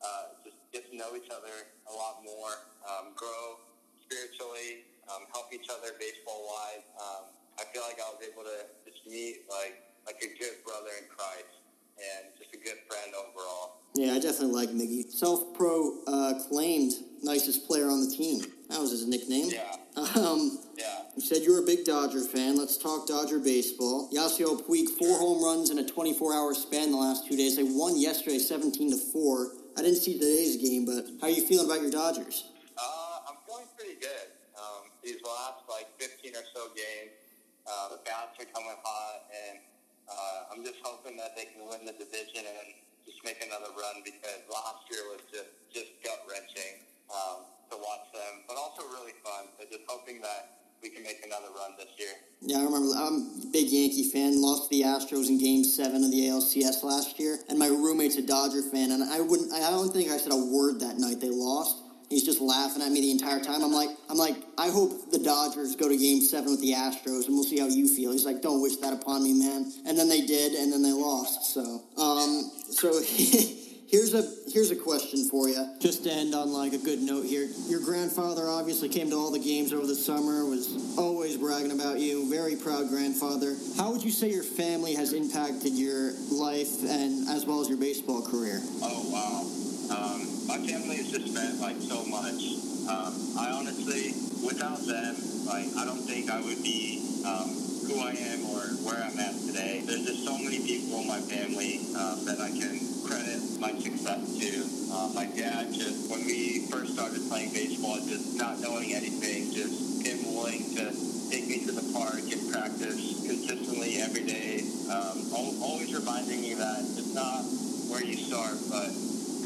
uh, 0.00 0.36
just 0.44 0.56
get 0.72 0.88
to 0.88 0.96
know 0.96 1.16
each 1.16 1.28
other 1.32 1.52
a 1.88 1.92
lot 1.92 2.22
more, 2.22 2.52
um, 2.86 3.12
grow 3.16 3.58
spiritually, 4.04 4.86
um, 5.10 5.26
help 5.32 5.52
each 5.52 5.68
other 5.68 5.96
baseball 5.98 6.46
wise. 6.46 6.84
Um, 6.96 7.24
I 7.58 7.64
feel 7.72 7.82
like 7.82 7.98
I 7.98 8.08
was 8.14 8.22
able 8.22 8.44
to 8.44 8.68
just 8.86 9.02
meet 9.08 9.48
like 9.50 9.82
like 10.06 10.22
a 10.22 10.30
good 10.38 10.64
brother 10.64 10.88
in 10.96 11.04
Christ 11.12 11.52
and 11.98 12.32
just 12.38 12.54
a 12.54 12.56
good 12.56 12.80
friend 12.88 13.12
overall. 13.12 13.82
Yeah, 13.94 14.14
I 14.14 14.20
definitely 14.20 14.54
like 14.54 14.70
Miggy. 14.70 15.10
Self 15.10 15.52
proclaimed 15.54 16.92
uh, 16.92 17.04
nicest 17.22 17.66
player 17.66 17.90
on 17.90 18.08
the 18.08 18.14
team. 18.14 18.40
That 18.70 18.80
was 18.80 18.92
his 18.92 19.06
nickname. 19.06 19.50
Yeah. 19.50 19.76
Um, 20.14 20.62
Yeah. 20.78 20.97
You 21.18 21.26
said 21.26 21.42
you're 21.42 21.58
a 21.58 21.66
big 21.66 21.82
Dodger 21.82 22.22
fan. 22.22 22.56
Let's 22.56 22.78
talk 22.78 23.08
Dodger 23.08 23.40
baseball. 23.40 24.08
Yasiel 24.14 24.62
Puig, 24.62 24.86
four 24.94 25.18
home 25.18 25.42
runs 25.42 25.66
in 25.66 25.82
a 25.82 25.82
24-hour 25.82 26.54
span 26.54 26.94
the 26.94 26.96
last 26.96 27.26
two 27.26 27.34
days. 27.34 27.58
They 27.58 27.66
won 27.66 27.98
yesterday, 27.98 28.38
17 28.38 28.94
to 28.94 28.96
four. 29.10 29.50
I 29.74 29.82
didn't 29.82 29.98
see 29.98 30.14
today's 30.14 30.62
game, 30.62 30.86
but 30.86 31.10
how 31.18 31.26
are 31.26 31.34
you 31.34 31.42
feeling 31.42 31.66
about 31.66 31.82
your 31.82 31.90
Dodgers? 31.90 32.54
Uh, 32.78 33.34
I'm 33.34 33.38
feeling 33.50 33.66
pretty 33.74 33.98
good. 33.98 34.30
Um, 34.54 34.94
these 35.02 35.18
last 35.26 35.66
like 35.66 35.90
15 35.98 36.38
or 36.38 36.46
so 36.54 36.70
games, 36.78 37.18
uh, 37.66 37.98
the 37.98 38.00
bats 38.06 38.38
are 38.38 38.46
coming 38.54 38.78
hot, 38.86 39.26
and 39.34 39.58
uh, 40.06 40.54
I'm 40.54 40.62
just 40.62 40.78
hoping 40.86 41.18
that 41.18 41.34
they 41.34 41.50
can 41.50 41.66
win 41.66 41.82
the 41.82 41.98
division 41.98 42.46
and 42.46 42.78
just 43.02 43.26
make 43.26 43.42
another 43.42 43.74
run 43.74 44.06
because 44.06 44.38
last 44.46 44.86
year 44.86 45.02
was 45.10 45.26
just 45.34 45.50
just 45.74 45.90
gut 46.06 46.22
wrenching 46.30 46.86
um, 47.10 47.42
to 47.74 47.76
watch 47.82 48.06
them, 48.14 48.46
but 48.46 48.54
also 48.54 48.86
really 48.94 49.18
fun. 49.26 49.50
So 49.58 49.66
just 49.66 49.82
hoping 49.90 50.22
that 50.22 50.57
we 50.82 50.90
can 50.90 51.02
make 51.02 51.24
another 51.24 51.48
run 51.56 51.72
this 51.78 51.88
year. 51.98 52.10
Yeah, 52.40 52.58
I 52.58 52.64
remember. 52.64 52.94
I'm 52.96 53.42
a 53.42 53.46
big 53.52 53.68
Yankee 53.68 54.10
fan. 54.10 54.40
Lost 54.40 54.64
to 54.64 54.68
the 54.70 54.82
Astros 54.84 55.28
in 55.28 55.38
Game 55.38 55.64
Seven 55.64 56.04
of 56.04 56.10
the 56.10 56.28
ALCS 56.28 56.82
last 56.82 57.18
year, 57.18 57.38
and 57.48 57.58
my 57.58 57.66
roommate's 57.66 58.16
a 58.16 58.22
Dodger 58.22 58.62
fan. 58.62 58.92
And 58.92 59.02
I 59.02 59.20
wouldn't. 59.20 59.52
I 59.52 59.70
don't 59.70 59.92
think 59.92 60.10
I 60.10 60.16
said 60.18 60.32
a 60.32 60.36
word 60.36 60.80
that 60.80 60.98
night. 60.98 61.20
They 61.20 61.30
lost. 61.30 61.82
He's 62.08 62.24
just 62.24 62.40
laughing 62.40 62.80
at 62.80 62.90
me 62.90 63.02
the 63.02 63.10
entire 63.10 63.38
time. 63.40 63.62
I'm 63.62 63.72
like, 63.72 63.90
I'm 64.08 64.16
like, 64.16 64.36
I 64.56 64.70
hope 64.70 65.10
the 65.10 65.18
Dodgers 65.18 65.76
go 65.76 65.88
to 65.88 65.96
Game 65.96 66.22
Seven 66.22 66.50
with 66.50 66.62
the 66.62 66.72
Astros, 66.72 67.26
and 67.26 67.34
we'll 67.34 67.44
see 67.44 67.58
how 67.58 67.66
you 67.66 67.86
feel. 67.86 68.12
He's 68.12 68.24
like, 68.24 68.40
don't 68.40 68.62
wish 68.62 68.76
that 68.76 68.94
upon 68.94 69.24
me, 69.24 69.34
man. 69.34 69.70
And 69.84 69.98
then 69.98 70.08
they 70.08 70.22
did, 70.22 70.54
and 70.54 70.72
then 70.72 70.82
they 70.82 70.92
lost. 70.92 71.52
So, 71.52 71.82
um, 71.98 72.50
so. 72.70 73.00
Here's 73.88 74.12
a 74.12 74.20
here's 74.52 74.70
a 74.70 74.76
question 74.76 75.30
for 75.30 75.48
you. 75.48 75.64
Just 75.80 76.04
to 76.04 76.12
end 76.12 76.34
on 76.34 76.52
like 76.52 76.74
a 76.74 76.78
good 76.78 77.00
note 77.00 77.24
here. 77.24 77.48
Your 77.68 77.80
grandfather 77.80 78.46
obviously 78.46 78.90
came 78.90 79.08
to 79.08 79.16
all 79.16 79.32
the 79.32 79.38
games 79.38 79.72
over 79.72 79.86
the 79.86 79.94
summer. 79.94 80.44
Was 80.44 80.98
always 80.98 81.38
bragging 81.38 81.72
about 81.72 81.98
you. 81.98 82.28
Very 82.28 82.54
proud 82.54 82.90
grandfather. 82.90 83.56
How 83.78 83.90
would 83.90 84.04
you 84.04 84.10
say 84.10 84.28
your 84.28 84.44
family 84.44 84.94
has 84.94 85.14
impacted 85.14 85.72
your 85.72 86.12
life 86.30 86.84
and 86.84 87.30
as 87.30 87.46
well 87.46 87.62
as 87.62 87.70
your 87.70 87.78
baseball 87.78 88.20
career? 88.20 88.60
Oh 88.82 89.08
wow. 89.08 89.48
Um, 89.96 90.20
my 90.46 90.58
family 90.68 90.96
has 91.00 91.10
just 91.10 91.32
meant 91.32 91.58
like 91.58 91.80
so 91.80 92.04
much. 92.04 92.44
Um, 92.92 93.16
I 93.40 93.56
honestly, 93.56 94.12
without 94.44 94.84
them, 94.84 95.16
like 95.48 95.64
I 95.80 95.86
don't 95.88 96.04
think 96.04 96.30
I 96.30 96.42
would 96.42 96.62
be 96.62 97.24
um, 97.24 97.48
who 97.88 98.04
I 98.04 98.12
am 98.12 98.44
or 98.52 98.68
where 98.84 99.00
I'm 99.00 99.18
at 99.18 99.32
today. 99.48 99.80
There's 99.86 100.04
just 100.04 100.26
so 100.26 100.36
many 100.36 100.60
people 100.60 101.00
in 101.00 101.08
my 101.08 101.20
family 101.20 101.80
um, 101.96 102.26
that 102.26 102.36
I 102.36 102.52
can 102.52 102.87
credit 103.08 103.40
my 103.58 103.72
success 103.80 104.20
to. 104.38 104.52
Uh, 104.92 105.08
my 105.14 105.24
dad, 105.36 105.72
just 105.72 106.10
when 106.10 106.24
we 106.28 106.66
first 106.68 106.92
started 106.92 107.20
playing 107.28 107.52
baseball, 107.52 107.96
just 108.04 108.36
not 108.36 108.60
knowing 108.60 108.92
anything, 108.94 109.52
just 109.52 110.04
him 110.06 110.20
willing 110.28 110.62
to 110.76 110.84
take 111.32 111.48
me 111.48 111.64
to 111.64 111.72
the 111.72 111.84
park 111.92 112.20
and 112.20 112.42
practice 112.52 113.00
consistently 113.26 113.96
every 114.00 114.24
day. 114.24 114.60
Um, 114.92 115.24
al- 115.32 115.56
always 115.64 115.92
reminding 115.94 116.40
me 116.40 116.54
that 116.54 116.80
it's 116.84 117.14
not 117.14 117.44
where 117.88 118.04
you 118.04 118.16
start, 118.16 118.56
but 118.68 118.92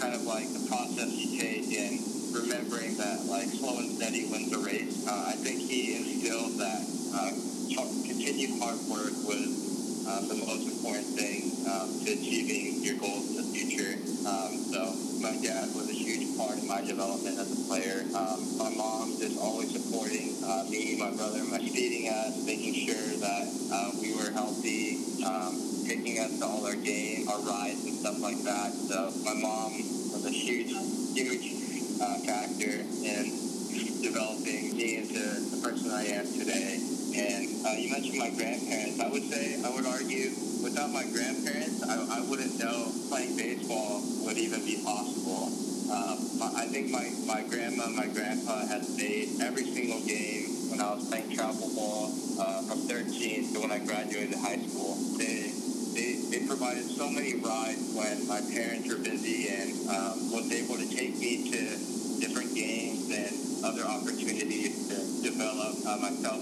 kind 0.02 0.14
of 0.14 0.22
like 0.26 0.50
the 0.52 0.66
process 0.68 1.10
you 1.14 1.38
take 1.38 1.66
and 1.78 1.98
remembering 2.34 2.96
that 2.98 3.26
like 3.30 3.46
slow 3.50 3.78
and 3.78 3.90
steady 3.94 4.26
wins 4.30 4.52
a 4.52 4.58
race. 4.58 5.06
Uh, 5.06 5.24
I 5.30 5.36
think 5.38 5.60
he 5.62 5.94
instilled 5.96 6.58
that 6.58 6.82
uh, 7.14 7.30
ch- 7.70 8.06
continued 8.10 8.58
hard 8.58 8.78
work 8.90 9.14
was 9.26 10.06
um, 10.06 10.26
the 10.28 10.38
most 10.46 10.66
important 10.66 11.06
thing 11.14 11.50
um, 11.70 11.86
to 12.04 12.10
achieving 12.10 12.82
your 12.82 12.98
goals 12.98 13.30
in 13.30 13.36
the 13.36 13.46
future. 13.54 13.94
Um, 14.26 14.50
so 14.70 14.80
my 15.22 15.34
dad 15.42 15.70
was 15.74 15.88
a 15.90 15.94
huge 15.94 16.36
part 16.36 16.58
in 16.58 16.66
my 16.66 16.82
development 16.82 17.38
as 17.38 17.50
a 17.52 17.60
player. 17.70 18.02
Um, 18.14 18.38
my 18.58 18.70
mom 18.74 19.14
just 19.18 19.38
always 19.38 19.70
supporting 19.70 20.34
uh, 20.42 20.64
me, 20.70 20.98
my 20.98 21.10
brother, 21.14 21.44
my 21.44 21.58
feeding 21.58 22.08
us, 22.10 22.34
making 22.44 22.74
sure 22.74 23.08
that 23.22 23.46
uh, 23.70 23.90
we 24.02 24.14
were 24.18 24.30
healthy, 24.34 24.98
um, 25.22 25.54
taking 25.86 26.18
us 26.18 26.38
to 26.38 26.44
all 26.46 26.66
our 26.66 26.74
games, 26.74 27.28
our 27.28 27.40
rides 27.46 27.84
and 27.86 27.94
stuff 27.94 28.18
like 28.20 28.42
that. 28.42 28.72
So 28.72 29.12
my 29.22 29.34
mom 29.38 29.70
was 30.10 30.26
a 30.26 30.34
huge, 30.34 30.74
huge 31.14 31.46
uh, 32.02 32.18
factor 32.26 32.82
in 33.06 33.38
developing 34.02 34.76
me 34.76 34.98
into 34.98 35.22
the 35.22 35.60
person 35.62 35.90
I 35.92 36.04
am 36.18 36.26
today. 36.26 36.80
And 37.14 37.44
uh, 37.66 37.76
you 37.78 37.90
mentioned 37.92 38.18
my 38.18 38.30
grandparents. 38.30 38.98
I 39.00 39.08
would 39.08 39.22
say, 39.28 39.60
I 39.62 39.68
would 39.70 39.86
argue, 39.86 40.32
without 40.64 40.90
my 40.90 41.04
grandparents, 41.12 41.82
I, 41.84 42.18
I 42.18 42.20
wouldn't 42.28 42.58
know 42.58 42.90
playing 43.08 43.36
baseball 43.36 44.00
would 44.24 44.38
even 44.38 44.64
be 44.64 44.80
possible. 44.84 45.52
Um, 45.92 46.16
my- 46.40 46.52
I 46.56 46.66
think 46.72 46.90
my, 46.90 47.04
my 47.26 47.42
grandma 47.48 47.84
and 47.84 47.96
my 47.96 48.06
grandpa 48.08 48.64
had 48.66 48.82
made 48.96 49.28
every 49.42 49.64
single 49.64 50.00
game 50.08 50.70
when 50.72 50.80
I 50.80 50.94
was 50.94 51.06
playing 51.08 51.36
travel 51.36 51.68
ball 51.76 52.08
uh, 52.40 52.62
from 52.64 52.78
13 52.88 53.52
to 53.54 53.61
I 53.72 53.78
graduated 53.78 54.34
high 54.36 54.60
school. 54.60 55.00
They, 55.16 55.48
they, 55.96 56.12
they 56.28 56.46
provided 56.46 56.84
so 56.84 57.08
many 57.08 57.40
rides 57.40 57.80
when 57.96 58.28
my 58.28 58.44
parents 58.52 58.84
were 58.84 59.00
busy 59.00 59.48
and 59.48 59.72
um, 59.88 60.28
was 60.28 60.52
able 60.52 60.76
to 60.76 60.84
take 60.94 61.16
me 61.16 61.48
to 61.48 62.20
different 62.20 62.54
games 62.54 63.08
and 63.08 63.64
other 63.64 63.80
opportunities 63.88 64.76
to 64.92 64.96
develop 65.24 65.72
uh, 65.88 65.96
myself 66.04 66.41